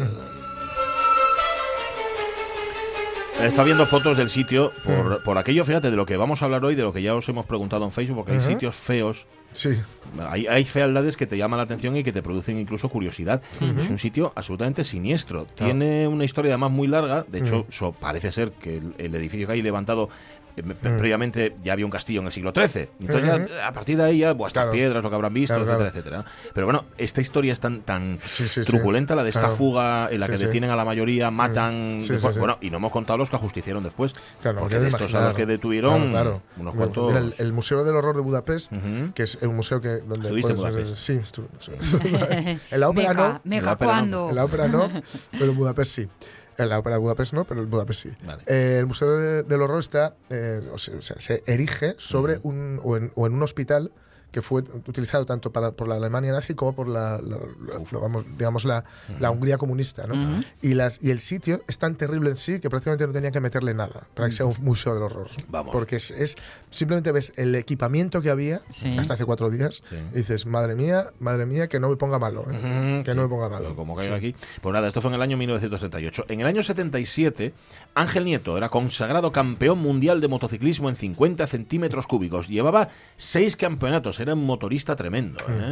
Está 3.42 3.64
viendo 3.64 3.86
fotos 3.86 4.18
del 4.18 4.30
sitio 4.30 4.74
por, 4.84 5.24
por 5.24 5.38
aquello, 5.38 5.64
fíjate, 5.64 5.92
de 5.92 5.96
lo 5.96 6.06
que 6.06 6.18
vamos 6.18 6.42
a 6.42 6.46
hablar 6.46 6.66
hoy, 6.66 6.76
de 6.76 6.82
lo 6.82 6.92
que 6.92 7.02
ya 7.02 7.16
os 7.16 7.30
hemos 7.30 7.46
preguntado 7.46 7.86
en 7.86 7.92
Facebook, 7.92 8.18
porque 8.18 8.34
hay 8.34 8.42
sitios 8.42 8.76
feos. 8.76 9.28
Sí. 9.54 9.70
Hay, 10.30 10.48
hay 10.48 10.66
fealdades 10.66 11.18
que 11.18 11.26
te 11.28 11.38
llaman 11.38 11.58
la 11.58 11.64
atención 11.64 11.96
y 11.98 12.04
que 12.04 12.12
te 12.12 12.22
producen 12.22 12.58
incluso 12.58 12.90
curiosidad. 12.90 13.42
Ujú. 13.62 13.80
Es 13.82 13.90
un 13.90 13.98
sitio 13.98 14.32
absolutamente 14.36 14.84
siniestro. 14.84 15.46
Tiene 15.46 16.08
una 16.08 16.24
historia 16.26 16.52
además 16.54 16.72
muy 16.72 16.88
larga. 16.88 17.26
De 17.28 17.40
hecho, 17.40 17.60
Ujú. 17.62 17.72
so- 17.72 17.92
parece 17.94 18.32
ser 18.32 18.52
que 18.52 18.78
el, 18.78 18.94
el 18.98 19.16
edificio 19.16 19.48
que 19.48 19.54
hay 19.54 19.62
levantado 19.62 20.10
eh, 20.56 20.64
Ujú. 20.64 20.98
previamente 20.98 21.54
ya 21.64 21.74
había 21.74 21.86
un 21.86 21.92
castillo 21.92 22.20
en 22.22 22.26
el 22.26 22.32
siglo 22.32 22.52
XIII. 22.52 22.90
Entonces, 23.02 23.30
Ujú. 23.32 23.48
ya, 23.48 23.68
a 23.68 23.74
partir 23.74 23.96
de 23.96 24.04
ahí, 24.06 24.18
ya, 24.20 24.34
buah, 24.34 24.48
estas 24.48 24.64
Claro. 24.64 24.72
piedras, 24.72 25.04
lo 25.04 25.10
que 25.12 25.16
habrán 25.16 25.32
visto, 25.34 25.54
Claro, 25.54 25.70
etcétera, 25.84 25.92
claro. 25.92 26.24
etcétera. 26.24 26.52
Pero 26.56 26.66
bueno, 26.66 26.86
esta 26.98 27.22
historia 27.22 27.54
es 27.54 27.60
tan, 27.60 27.82
tan 27.82 28.18
Sí, 28.24 28.48
sí, 28.48 28.64
sí. 28.64 28.72
truculenta, 28.72 29.14
la 29.16 29.24
de 29.24 29.30
esta 29.30 29.42
Claro. 29.42 29.56
fuga 29.56 30.10
en 30.12 30.20
la 30.20 30.26
Sí, 30.26 30.32
que 30.32 30.38
sí. 30.40 30.46
detienen 30.46 30.72
a 30.72 30.76
la 30.76 30.84
mayoría, 30.84 31.30
matan. 31.30 31.98
Sí, 32.00 32.08
sí, 32.08 32.14
después- 32.14 32.34
sí. 32.34 32.40
Bueno, 32.40 32.58
y 32.60 32.72
no 32.72 32.78
hemos 32.78 32.92
contado 32.92 33.20
los 33.20 33.30
que 33.30 33.36
ajusticiaron 33.36 33.84
después. 33.84 34.14
Claro, 34.42 34.62
porque 34.62 34.80
de 34.80 34.88
estos 34.90 35.14
a 35.14 35.26
los 35.26 35.36
que 35.36 35.46
detuvieron, 35.46 36.10
claro, 36.10 36.42
claro. 36.42 36.42
unos 36.58 36.74
cuantos. 36.74 37.08
mira, 37.14 37.20
el, 37.20 37.36
el 37.38 37.54
Museo 37.54 37.84
del 37.84 37.96
Horror 37.96 38.16
de 38.16 38.22
Budapest, 38.24 38.72
Ujú. 38.74 39.14
que 39.14 39.22
es 39.22 39.37
un 39.46 39.56
museo 39.56 39.80
que 39.82 39.98
donde 39.98 40.22
¿Estuviste 40.22 40.52
en 40.54 40.58
Budapest? 40.58 40.98
Sí, 40.98 41.14
estuve. 41.14 41.48
estuve. 41.60 42.60
en 42.72 42.80
la 42.80 42.90
ópera 42.90 43.10
Meca, 43.14 43.28
no. 43.30 43.42
meca, 43.44 43.58
En 43.60 43.66
la 43.66 43.74
ópera 43.74 44.02
no. 44.06 44.30
En 44.30 44.36
la 44.36 44.44
ópera 44.46 44.68
no, 44.68 44.90
pero 45.32 45.46
en 45.52 45.56
Budapest 45.58 45.92
sí. 45.92 46.08
En 46.58 46.70
la 46.70 46.80
ópera 46.80 46.96
de 46.96 47.02
Budapest 47.02 47.34
no, 47.34 47.44
pero 47.46 47.62
en 47.62 47.70
Budapest 47.70 48.02
sí. 48.04 48.10
Vale. 48.26 48.42
Eh, 48.48 48.78
el 48.80 48.88
Museo 48.88 49.16
de- 49.18 49.44
del 49.44 49.62
Horror 49.62 49.80
está, 49.80 50.16
eh, 50.30 50.62
o 50.74 50.78
sea, 50.80 51.00
se 51.20 51.44
erige 51.46 51.94
sobre 52.00 52.40
un 52.42 52.80
o 52.84 52.98
en, 52.98 53.12
o 53.16 53.28
en 53.28 53.34
un 53.34 53.44
hospital 53.44 53.92
que 54.32 54.42
fue 54.42 54.62
utilizado 54.88 55.26
tanto 55.26 55.52
para, 55.52 55.72
por 55.72 55.88
la 55.88 55.96
Alemania 55.96 56.32
nazi 56.32 56.54
como 56.54 56.76
por 56.76 56.90
la, 56.90 57.20
la- 57.22 57.38
la- 57.66 58.00
vamos, 58.00 58.26
digamos 58.38 58.66
la, 58.66 58.84
la 59.20 59.32
Hungría 59.32 59.58
comunista. 59.58 60.06
¿no? 60.06 60.14
Ujú. 60.14 60.44
y, 60.62 60.74
las, 60.74 61.00
y 61.02 61.12
el 61.12 61.20
sitio 61.20 61.62
es 61.68 61.78
tan 61.78 61.96
terrible 61.96 62.30
en 62.30 62.38
sí 62.38 62.60
que 62.60 62.70
prácticamente 62.70 63.08
no 63.08 63.14
tenía 63.14 63.32
que 63.32 63.40
meterle 63.42 63.74
nada 63.74 64.08
para 64.14 64.28
que 64.28 64.34
sea 64.34 64.46
un 64.46 64.56
museo 64.62 64.94
del 64.94 65.04
horror. 65.04 65.30
Vamos. 65.48 65.72
Porque 65.72 65.96
es, 65.96 66.12
es- 66.12 66.36
simplemente 66.72 67.12
ves 67.12 67.32
el 67.38 67.56
equipamiento 67.56 68.22
que 68.22 68.30
había 68.30 68.62
Sí. 68.70 68.98
hasta 68.98 69.14
hace 69.14 69.26
cuatro 69.26 69.50
días 69.50 69.82
Sí. 69.90 69.96
y 70.14 70.18
dices, 70.18 70.46
madre 70.46 70.76
mía, 70.76 71.08
madre 71.20 71.46
mía, 71.46 71.68
que 71.68 71.80
no 71.80 71.90
me 71.90 71.96
ponga 71.96 72.20
malo. 72.20 72.42
¿eh? 72.52 72.58
Ujú, 72.98 73.04
que 73.06 73.12
sí, 73.12 73.18
no 73.18 73.24
me 73.24 73.30
ponga 73.30 73.50
malo. 73.50 73.76
Como 73.76 73.96
caigo 73.96 74.14
Sí. 74.16 74.18
aquí. 74.32 74.36
Pues 74.62 74.74
nada, 74.74 74.88
esto 74.90 75.02
fue 75.02 75.10
en 75.10 75.16
el 75.16 75.22
año 75.22 75.38
1938. 75.38 76.26
En 76.28 76.42
el 76.42 76.48
año 76.48 76.62
77, 76.62 77.54
Ángel 77.96 78.26
Nieto 78.26 78.58
era 78.58 78.70
consagrado 78.70 79.32
campeón 79.32 79.80
mundial 79.80 80.22
de 80.22 80.28
motociclismo 80.28 80.90
en 80.90 80.96
50 80.96 81.48
centímetros 81.48 82.06
cúbicos. 82.08 82.48
Llevaba 82.48 82.90
seis 83.16 83.56
campeonatos, 83.56 84.17
era 84.20 84.34
un 84.34 84.46
motorista 84.46 84.96
tremendo. 84.96 85.40
¿eh? 85.48 85.72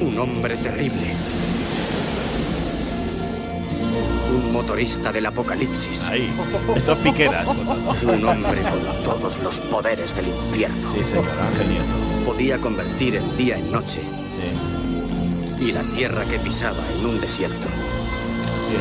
Un 0.00 0.18
hombre 0.18 0.56
terrible. 0.56 1.14
Un 4.34 4.52
motorista 4.52 5.12
del 5.12 5.26
apocalipsis. 5.26 6.04
Ahí, 6.08 6.28
estos 6.74 6.98
piqueras. 6.98 7.46
Un 8.02 8.24
hombre 8.24 8.62
con 8.62 8.80
todos 9.04 9.38
los 9.42 9.60
poderes 9.60 10.14
del 10.16 10.28
infierno. 10.28 10.92
Sí, 10.94 11.00
señor. 11.04 11.24
Podía 12.24 12.58
convertir 12.58 13.16
el 13.16 13.36
día 13.36 13.58
en 13.58 13.70
noche 13.72 14.00
Sí, 15.58 15.66
y 15.66 15.72
la 15.72 15.82
tierra 15.82 16.24
que 16.24 16.38
pisaba 16.38 16.78
en 16.98 17.04
un 17.06 17.20
desierto. 17.20 17.66
así 17.66 18.74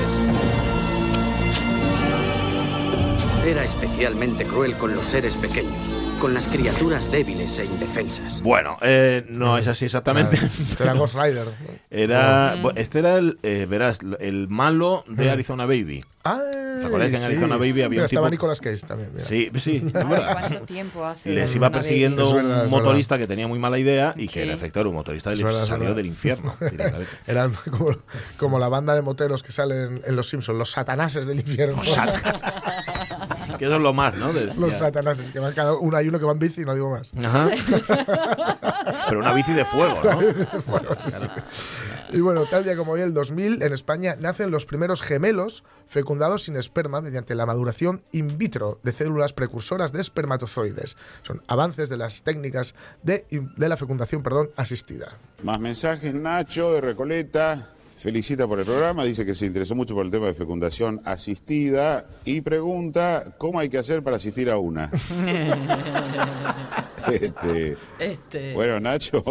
es. 3.41 3.46
Era 3.46 3.63
especialmente 3.63 4.46
cruel 4.46 4.76
con 4.78 4.94
los 4.96 5.06
seres 5.06 5.36
pequeños, 5.36 5.74
con 6.22 6.34
las 6.36 6.48
criaturas 6.48 7.12
débiles 7.12 7.58
e 7.58 7.66
indefensas. 7.66 8.42
Bueno, 8.44 8.78
eh, 8.82 9.26
no 9.28 9.58
es 9.58 9.68
así 9.68 9.86
exactamente. 9.86 10.38
Era 10.80 10.94
Ghost 10.94 11.16
Rider. 11.16 11.48
Era, 11.90 12.56
bu- 12.62 12.74
este 12.76 13.00
era 13.00 13.18
el, 13.18 13.40
eh, 13.42 13.66
verás, 13.68 13.98
el 14.20 14.48
malo 14.48 15.04
de. 15.08 15.32
Arizona 15.32 15.66
Baby. 15.66 16.04
Ah, 16.24 16.40
¿Te 16.80 16.86
acuerdas 16.86 17.10
que 17.10 17.18
en 17.18 17.24
Arizona 17.24 17.56
Baby 17.58 17.70
había 17.82 17.90
Mira, 17.90 18.02
un 18.04 18.06
estaba 18.06 18.28
tipo- 18.28 18.32
Nicolas 18.36 18.62
Cage 18.62 18.86
también. 18.86 19.10
mira. 19.14 19.26
Sí, 19.26 19.50
sí. 19.58 19.78
es 19.88 19.94
verdad. 19.94 20.38
¿Cuánto 20.40 20.66
tiempo 20.66 21.04
hace? 21.04 21.30
Les 21.32 21.56
iba 21.56 21.72
persiguiendo 21.72 22.22
Es 22.22 22.34
verdad, 22.34 22.44
un 22.52 22.58
verdad. 22.58 22.70
motorista 22.70 23.18
que 23.18 23.26
tenía 23.26 23.48
muy 23.48 23.58
mala 23.58 23.80
idea 23.80 24.14
y 24.16 24.28
que 24.28 24.34
Sí. 24.34 24.40
en 24.42 24.52
efecto 24.52 24.80
era 24.82 24.90
un 24.90 24.96
motorista 24.96 25.34
y 25.34 25.42
verdad, 25.42 25.64
es 25.64 25.68
salió 25.70 25.86
verdad. 25.86 25.96
del 25.96 26.06
infierno. 26.06 26.54
Eran 27.28 27.56
como, 27.72 27.98
como 28.38 28.60
la 28.60 28.70
banda 28.70 28.94
de 28.94 29.02
moteros 29.02 29.42
que 29.42 29.52
salen 29.52 30.02
en 30.06 30.16
Los 30.16 30.30
Simpsons, 30.30 30.60
los 30.60 30.70
satanases 30.70 31.26
del 31.26 31.40
infierno. 31.40 31.82
que 33.62 33.67
eso 33.67 33.76
es 33.76 33.82
lo 33.84 33.93
más, 33.93 34.15
¿no? 34.15 34.34
De- 34.34 34.47
los 34.56 34.71
ya. 34.74 34.80
satanases, 34.80 35.30
que 35.30 35.38
van 35.38 35.54
cada 35.54 35.74
uno, 35.76 35.95
hay 35.95 36.08
uno 36.08 36.17
que 36.17 36.26
va 36.26 36.32
en 36.32 36.39
bici 36.39 36.62
y 36.62 36.65
no 36.65 36.74
digo 36.74 36.89
más. 36.89 37.12
Ajá. 37.24 37.47
Pero 39.08 39.19
una 39.19 39.34
bici 39.34 39.54
de 39.54 39.65
fuego, 39.65 40.00
¿no? 40.04 40.19
Bueno, 40.67 40.89
sí, 41.06 41.12
sí. 41.19 41.28
Y 42.17 42.21
bueno, 42.21 42.45
tal 42.50 42.63
día 42.63 42.76
como 42.76 42.93
hoy, 42.93 43.02
el 43.02 43.13
2000, 43.13 43.62
en 43.62 43.71
España 43.71 44.15
nacen 44.19 44.50
los 44.50 44.65
primeros 44.65 45.04
gemelos 45.04 45.63
fecundados 45.88 46.43
sin 46.43 46.56
esperma 46.56 47.02
mediante 47.02 47.36
la 47.36 47.45
maduración 47.45 48.02
in 48.12 48.36
vitro 48.39 48.80
de 48.82 48.91
células 48.93 49.34
precursoras 49.34 49.91
de 49.91 50.02
espermatozoides. 50.02 50.97
Son 51.21 51.43
avances 51.47 51.88
de 51.89 51.97
las 51.97 52.24
técnicas 52.24 52.74
de, 53.04 53.28
de 53.30 53.69
la 53.69 53.78
fecundación 53.78 54.24
perdón, 54.24 54.50
asistida. 54.56 55.19
Más 55.43 55.60
mensajes, 55.60 56.15
Nacho 56.15 56.74
de 56.74 56.82
Recoleta. 56.82 57.69
Felicita 58.02 58.48
por 58.48 58.58
el 58.58 58.66
programa, 58.66 59.04
dice 59.04 59.24
que 59.28 59.36
se 59.36 59.46
interesó 59.46 59.76
mucho 59.76 59.94
por 59.94 60.04
el 60.04 60.12
tema 60.12 60.26
de 60.26 60.34
fecundación 60.34 61.00
asistida 61.06 62.10
y 62.26 62.42
pregunta 62.42 63.36
cómo 63.38 63.60
hay 63.60 63.70
que 63.70 63.78
hacer 63.78 64.02
para 64.02 64.16
asistir 64.18 64.50
a 64.50 64.58
una. 64.58 64.90
Este, 67.12 67.78
Este. 68.00 68.54
bueno, 68.54 68.80
Nacho, 68.80 69.24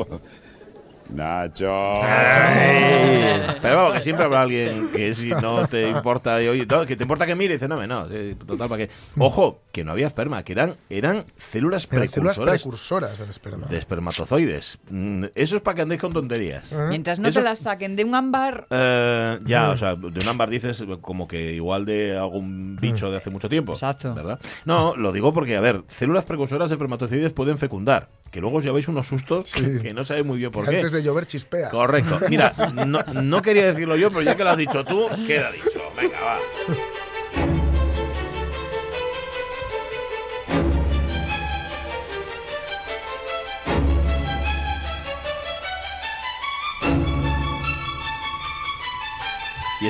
Nacho. 1.12 1.72
Ay, 2.02 3.56
Pero 3.62 3.76
vamos, 3.76 3.92
que 3.94 4.00
siempre 4.02 4.24
habrá 4.24 4.42
alguien 4.42 4.88
que 4.94 5.12
si 5.14 5.28
no 5.30 5.66
te 5.68 5.88
importa, 5.88 6.42
y, 6.42 6.48
oye, 6.48 6.66
no, 6.66 6.86
que 6.86 6.96
te 6.96 7.02
importa 7.04 7.26
que 7.26 7.34
mire, 7.34 7.54
dice, 7.54 7.68
no, 7.68 7.84
no, 7.86 8.06
eh, 8.10 8.36
total, 8.46 8.68
¿para 8.68 8.86
qué? 8.86 8.92
Ojo, 9.18 9.60
que 9.72 9.84
no 9.84 9.92
había 9.92 10.06
esperma, 10.06 10.42
que 10.42 10.52
eran, 10.52 10.76
eran 10.88 11.24
células 11.36 11.86
Eran 11.90 12.08
células 12.08 12.36
precursoras 12.36 12.60
precursoras 12.62 13.18
del 13.18 13.30
esperma. 13.30 13.66
de 13.66 13.78
espermatozoides. 13.78 14.78
Mm, 14.90 15.24
Eso 15.34 15.56
es 15.56 15.62
para 15.62 15.74
que 15.76 15.82
andéis 15.82 16.00
con 16.00 16.12
tonterías. 16.12 16.72
Mientras 16.88 17.18
no 17.20 17.28
Eso- 17.28 17.40
te 17.40 17.44
las 17.44 17.60
saquen 17.60 17.96
de 17.96 18.04
un 18.04 18.14
ámbar, 18.14 18.66
Eh, 18.70 19.38
ya, 19.44 19.68
Mm. 19.68 19.70
o 19.70 19.76
sea, 19.76 19.94
de 19.96 20.20
un 20.20 20.28
ámbar 20.28 20.48
dices 20.50 20.84
como 21.00 21.26
que 21.28 21.52
igual 21.52 21.84
de 21.84 22.16
algún 22.16 22.76
bicho 22.80 23.10
de 23.10 23.16
hace 23.16 23.30
mucho 23.30 23.48
tiempo. 23.48 23.72
Exacto. 23.72 24.14
¿Verdad? 24.14 24.38
No, 24.64 24.96
lo 24.96 25.12
digo 25.12 25.32
porque, 25.32 25.56
a 25.56 25.60
ver, 25.60 25.82
células 25.88 26.24
precursoras 26.24 26.68
de 26.70 26.74
espermatozoides 26.74 27.32
pueden 27.32 27.58
fecundar. 27.58 28.08
Que 28.30 28.40
luego 28.40 28.58
os 28.58 28.64
lleváis 28.64 28.86
unos 28.86 29.06
sustos 29.06 29.52
que 29.82 29.92
no 29.92 30.04
sabéis 30.04 30.24
muy 30.24 30.38
bien 30.38 30.50
por 30.52 30.64
Que 30.64 30.70
qué. 30.70 30.76
Antes 30.76 30.92
de 30.92 31.02
llover 31.02 31.26
chispea. 31.26 31.68
Correcto. 31.68 32.20
Mira, 32.28 32.54
no, 32.74 33.02
no 33.02 33.42
quería 33.42 33.66
decirlo 33.66 33.96
yo, 33.96 34.10
pero 34.10 34.22
ya 34.22 34.36
que 34.36 34.44
lo 34.44 34.50
has 34.50 34.56
dicho 34.56 34.84
tú, 34.84 35.08
queda 35.26 35.50
dicho. 35.50 35.80
Venga, 35.96 36.20
va. 36.20 36.38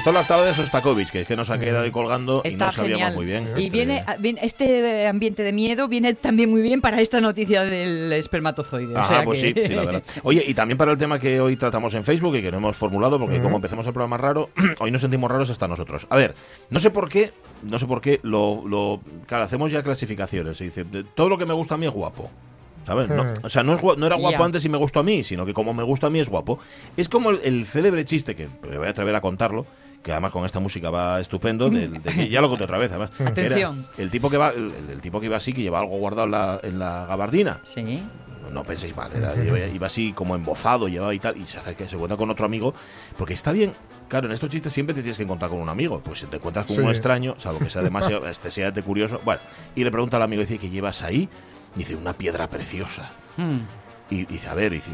Esto 0.01 0.13
lo 0.13 0.19
actaba 0.19 0.45
de 0.45 0.55
Sostakovich, 0.55 1.11
que 1.11 1.21
es 1.23 1.29
que 1.29 1.37
nos 1.37 1.51
ha 1.51 1.59
quedado 1.59 1.85
ahí 1.85 1.91
colgando 1.91 2.41
y 2.45 2.49
está 2.49 2.67
no 2.67 2.73
sabíamos 2.73 2.99
genial. 2.99 3.15
muy 3.15 3.27
bien. 3.27 3.45
Y 3.57 3.65
Este- 3.65 3.71
viene, 3.71 4.05
viene- 4.19 4.41
este 4.43 5.07
ambiente 5.07 5.43
de 5.43 5.53
miedo 5.53 5.89
viene 5.89 6.15
también 6.15 6.49
muy 6.51 6.63
bien 6.63 6.81
para 6.81 7.01
esta 7.01 7.21
noticia 7.21 7.65
del 7.65 8.13
espermatozoide. 8.15 8.95
o 8.95 8.99
Ajá, 8.99 9.09
sea 9.09 9.25
pues 9.25 9.43
que- 9.43 9.53
sí, 9.63 9.69
sí, 9.69 9.75
la 9.75 9.85
verdad. 9.85 10.03
Oye, 10.23 10.43
y 10.47 10.55
también 10.55 10.79
para 10.79 10.93
el 10.93 10.99
tema 10.99 11.19
que 11.19 11.41
hoy 11.41 11.57
tratamos 11.57 11.93
en 11.95 12.05
Facebook 12.05 12.35
y 12.37 12.43
que 12.43 12.51
no 12.51 12.57
hemos 12.57 12.77
formulado, 12.77 13.19
porque 13.19 13.35
Ujú. 13.37 13.45
como 13.45 13.57
empezamos 13.57 13.87
el 13.87 13.93
programa 13.93 14.17
raro, 14.17 14.49
hoy 14.81 14.91
nos 14.91 15.03
sentimos 15.03 15.31
raros 15.31 15.51
hasta 15.51 15.69
nosotros. 15.69 16.07
A 16.09 16.17
ver, 16.17 16.35
no 16.71 16.81
sé 16.81 16.91
por 16.91 17.09
qué, 17.11 17.33
no 17.63 17.79
sé 17.79 17.87
por 17.87 18.01
qué, 18.01 18.21
lo, 18.23 18.63
lo 18.67 19.01
claro, 19.27 19.45
hacemos 19.45 19.71
ya 19.71 19.83
clasificaciones. 19.83 20.57
Se 20.57 20.65
dice, 20.65 20.85
todo 21.15 21.29
lo 21.29 21.37
que 21.37 21.45
me 21.47 21.53
gusta 21.55 21.75
a 21.75 21.79
mí 21.79 21.85
es 21.87 21.93
guapo. 21.93 22.31
¿Sabes? 22.87 23.11
No, 23.11 23.25
Hmm. 23.25 23.33
o 23.43 23.51
sea, 23.51 23.63
no, 23.63 23.75
es 23.75 23.99
no 23.99 24.07
era 24.07 24.17
guapo 24.17 24.43
antes 24.43 24.65
y 24.65 24.69
me 24.71 24.79
gustó 24.79 25.01
a 25.01 25.03
mí, 25.03 25.23
sino 25.23 25.45
que 25.45 25.53
como 25.53 25.75
me 25.75 25.83
gusta 25.83 26.07
a 26.07 26.11
mí 26.11 26.19
es 26.19 26.31
guapo. 26.31 26.59
Es 26.97 27.11
como 27.11 27.29
el, 27.31 27.41
el 27.45 27.67
célebre 27.67 28.07
chiste, 28.07 28.35
que 28.35 28.49
me 28.69 28.79
voy 28.79 28.87
a 28.87 28.91
atrever 28.91 29.15
a 29.15 29.21
contarlo, 29.21 29.67
que 30.03 30.13
además 30.13 30.31
con 30.33 30.45
esta 30.47 30.61
música 30.61 30.89
va 30.91 31.21
estupendo, 31.21 31.69
de 31.69 32.29
ya 32.31 32.41
lo 32.41 32.49
conté 32.49 32.65
otra 32.65 32.79
vez, 32.79 32.91
además. 32.91 33.11
Atención. 33.21 33.87
Era 33.95 34.03
el 34.05 34.11
tipo 34.11 34.31
que 34.31 34.37
va, 34.39 34.49
el, 34.51 34.73
el 34.91 35.01
tipo 35.01 35.21
que 35.21 35.27
iba 35.27 35.37
así, 35.37 35.53
que 35.53 35.63
lleva 35.63 35.79
algo 35.81 35.99
guardado 35.99 36.25
en 36.27 36.31
la, 36.33 36.61
en 36.63 36.79
la 36.79 37.07
gabardina. 37.07 37.61
Sí. 37.65 38.03
No 38.51 38.65
penséis 38.65 38.97
mal, 38.97 39.13
era- 39.15 39.37
iba, 39.45 39.59
iba 39.61 39.87
así 39.87 40.13
como 40.13 40.35
embozado, 40.35 40.89
llevaba 40.89 41.15
y 41.15 41.19
tal, 41.21 41.37
y 41.37 41.47
se 41.47 41.59
hace 41.59 41.75
que 41.77 41.87
se 41.87 41.97
cuenta 41.97 42.17
con 42.17 42.31
otro 42.31 42.47
amigo, 42.47 42.75
porque 43.17 43.35
está 43.35 43.53
bien. 43.53 43.73
Claro, 44.09 44.27
en 44.27 44.33
estos 44.33 44.51
chistes 44.51 44.73
siempre 44.73 44.93
te 44.93 45.03
tienes 45.03 45.17
que 45.19 45.23
encontrar 45.23 45.51
con 45.51 45.61
un 45.61 45.69
amigo. 45.69 46.01
Pues 46.05 46.19
si 46.19 46.27
te 46.27 46.37
encuentras 46.39 46.67
con 46.67 46.75
Sí. 46.75 46.83
un 46.83 46.89
extraño, 46.89 47.37
salvo 47.39 47.61
que 47.61 47.71
sea 47.71 47.83
demasiado 47.83 48.27
excesivamente 48.27 48.83
curioso. 48.83 49.21
Bueno, 49.25 49.41
y 49.77 49.85
le 49.85 49.91
pregunta 49.93 50.17
al 50.17 50.25
amigo, 50.25 50.41
dice, 50.41 50.59
¿qué 50.59 50.69
llevas 50.69 51.03
ahí? 51.03 51.29
Dice, 51.77 51.95
una 51.95 52.13
piedra 52.15 52.49
preciosa. 52.49 53.13
Mm. 53.37 53.59
Y 54.13 54.25
dice, 54.25 54.49
a 54.49 54.55
ver, 54.55 54.73
y 54.73 54.77
dice. 54.77 54.91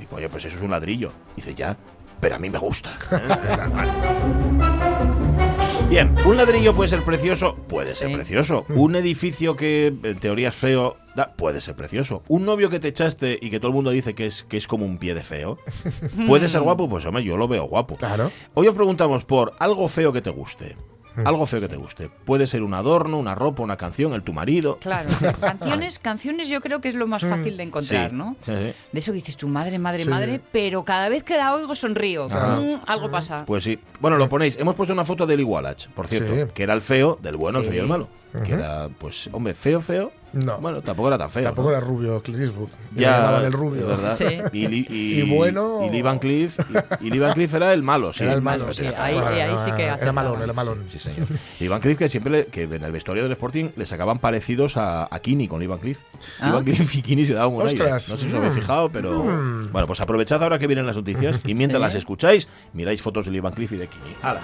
Y 0.00 0.14
oye, 0.14 0.28
pues 0.28 0.44
eso 0.44 0.54
es 0.56 0.62
un 0.62 0.70
ladrillo. 0.70 1.10
Dice, 1.34 1.56
ya, 1.56 1.76
pero 2.24 2.36
a 2.36 2.38
mí 2.38 2.48
me 2.48 2.58
gusta. 2.58 2.90
Bien, 5.90 6.14
un 6.24 6.38
ladrillo 6.38 6.74
puede 6.74 6.88
ser 6.88 7.02
precioso, 7.04 7.54
puede 7.68 7.94
ser 7.94 8.08
Sí. 8.08 8.14
precioso. 8.14 8.64
Un 8.70 8.96
edificio 8.96 9.56
que 9.56 9.88
en 9.88 10.18
teoría 10.20 10.48
es 10.48 10.54
feo, 10.54 10.96
da- 11.14 11.34
puede 11.36 11.60
ser 11.60 11.76
precioso. 11.76 12.22
Un 12.28 12.46
novio 12.46 12.70
que 12.70 12.80
te 12.80 12.88
echaste 12.88 13.38
y 13.38 13.50
que 13.50 13.58
todo 13.60 13.68
el 13.68 13.74
mundo 13.74 13.90
dice 13.90 14.14
que 14.14 14.24
es, 14.26 14.44
que 14.44 14.56
es 14.56 14.66
como 14.66 14.86
un 14.86 14.96
pie 14.96 15.14
de 15.14 15.22
feo, 15.22 15.58
puede 16.26 16.48
ser 16.48 16.62
guapo, 16.62 16.88
pues 16.88 17.04
hombre, 17.04 17.22
yo 17.24 17.36
lo 17.36 17.46
veo 17.46 17.64
guapo. 17.64 17.96
Claro. 17.96 18.30
Hoy 18.54 18.68
os 18.68 18.74
preguntamos 18.74 19.26
por 19.26 19.52
algo 19.58 19.86
feo 19.88 20.10
que 20.14 20.22
te 20.22 20.30
guste. 20.30 20.76
Algo 21.24 21.46
feo 21.46 21.60
que 21.60 21.68
te 21.68 21.76
guste. 21.76 22.08
Puede 22.24 22.46
ser 22.46 22.62
un 22.62 22.74
adorno, 22.74 23.18
una 23.18 23.34
ropa, 23.34 23.62
una 23.62 23.76
canción, 23.76 24.12
el 24.14 24.22
tu 24.22 24.32
marido. 24.32 24.78
Claro, 24.80 25.08
canciones, 25.40 25.98
canciones 25.98 26.48
yo 26.48 26.60
creo 26.60 26.80
que 26.80 26.88
es 26.88 26.94
lo 26.94 27.06
más 27.06 27.22
fácil 27.22 27.56
de 27.56 27.62
encontrar, 27.62 28.10
Sí, 28.10 28.16
¿no? 28.16 28.36
sí, 28.42 28.52
sí. 28.52 28.72
De 28.92 28.98
eso 28.98 29.12
que 29.12 29.16
dices 29.16 29.36
tu 29.36 29.46
madre, 29.48 29.78
madre, 29.78 30.02
Sí. 30.04 30.08
madre, 30.08 30.40
pero 30.52 30.84
cada 30.84 31.08
vez 31.08 31.22
que 31.22 31.36
la 31.36 31.54
oigo 31.54 31.74
sonrío. 31.74 32.28
Mm, 32.28 32.80
algo 32.86 33.10
pasa. 33.10 33.44
Pues 33.46 33.64
sí. 33.64 33.78
Bueno, 34.00 34.16
lo 34.16 34.28
ponéis. 34.28 34.56
Hemos 34.58 34.74
puesto 34.74 34.92
una 34.92 35.04
foto 35.04 35.26
del 35.26 35.40
Igualach, 35.40 35.88
por 35.90 36.08
cierto, 36.08 36.34
Sí. 36.34 36.52
que 36.54 36.62
era 36.64 36.74
el 36.74 36.82
feo, 36.82 37.18
del 37.22 37.36
bueno, 37.36 37.58
el 37.60 37.64
feo 37.64 37.74
y 37.74 37.78
el 37.78 37.86
malo. 37.86 38.08
Que 38.44 38.52
era, 38.54 38.88
pues, 38.98 39.28
hombre, 39.32 39.54
feo, 39.54 39.80
feo. 39.80 40.10
No. 40.44 40.58
Bueno, 40.58 40.82
tampoco 40.82 41.08
era 41.08 41.18
tan 41.18 41.30
feo. 41.30 41.44
Tampoco 41.44 41.70
¿no? 41.70 41.76
era 41.76 41.80
rubio 41.86 42.22
Clint 42.22 42.40
Eastwood. 42.42 42.68
Ya, 42.94 43.40
el 43.44 43.52
rubio. 43.52 43.86
¿verdad? 43.86 44.14
Sí. 44.16 44.24
Y, 44.52 44.66
Li- 44.68 44.86
y- 44.88 45.20
Y 45.20 45.22
bueno- 45.34 45.80
Y 45.84 45.90
Lee 45.90 46.02
Van 46.02 46.18
Cleef, 46.18 46.58
y, 47.00 47.06
y 47.06 47.10
Lee 47.10 47.18
Van 47.18 47.32
Cleef 47.32 47.54
era 47.54 47.72
el 47.72 47.82
malo, 47.82 48.12
sí. 48.12 48.24
Era 48.24 48.32
el 48.34 48.42
malo, 48.42 48.72
sí. 48.74 48.84
era- 48.86 49.02
Ahí- 49.04 49.16
ahí- 49.16 49.40
ahí 49.40 49.58
sí 49.58 49.70
que 49.72 49.84
Era 49.84 50.12
malón, 50.12 50.42
era 50.42 50.52
malón. 50.52 50.84
Sí, 50.92 50.98
señor. 50.98 51.26
Lee 51.60 51.68
Van 51.68 51.80
Cleef 51.80 51.98
que 51.98 52.08
siempre 52.08 52.32
le- 52.32 52.46
que 52.46 52.62
en 52.64 52.82
el 52.84 52.92
vestuario 52.92 53.22
del 53.22 53.32
Sporting 53.32 53.70
le 53.76 53.86
sacaban 53.86 54.18
parecidos 54.18 54.76
a, 54.76 55.08
a 55.14 55.18
Kini 55.20 55.48
con 55.48 55.60
Lee 55.60 55.66
Van 55.66 55.78
Cleef. 55.78 55.98
Ah. 56.40 56.46
Lee 56.46 56.52
Van 56.52 56.64
Cleef 56.64 56.94
y 56.94 57.02
Kini 57.02 57.26
se 57.26 57.34
daban 57.34 57.52
un 57.54 57.62
aire. 57.66 57.74
Ostras. 57.82 58.10
No 58.10 58.16
sé 58.16 58.22
si 58.22 58.28
os 58.28 58.34
habéis 58.34 58.52
Mm. 58.52 58.56
fijado, 58.56 58.90
pero... 58.90 59.24
Mm. 59.24 59.72
Bueno, 59.72 59.86
pues 59.86 60.00
aprovechad 60.00 60.42
ahora 60.42 60.58
que 60.58 60.66
vienen 60.66 60.86
las 60.86 60.96
noticias 60.96 61.40
y 61.44 61.54
mientras 61.54 61.80
Sí. 61.80 61.84
las 61.84 61.94
escucháis, 61.94 62.48
miráis 62.72 63.00
fotos 63.02 63.26
de 63.26 63.32
Lee 63.32 63.40
Van 63.40 63.52
Cleef 63.52 63.72
y 63.72 63.76
de 63.76 63.86
Kini. 63.88 64.14
¡Hala! 64.22 64.40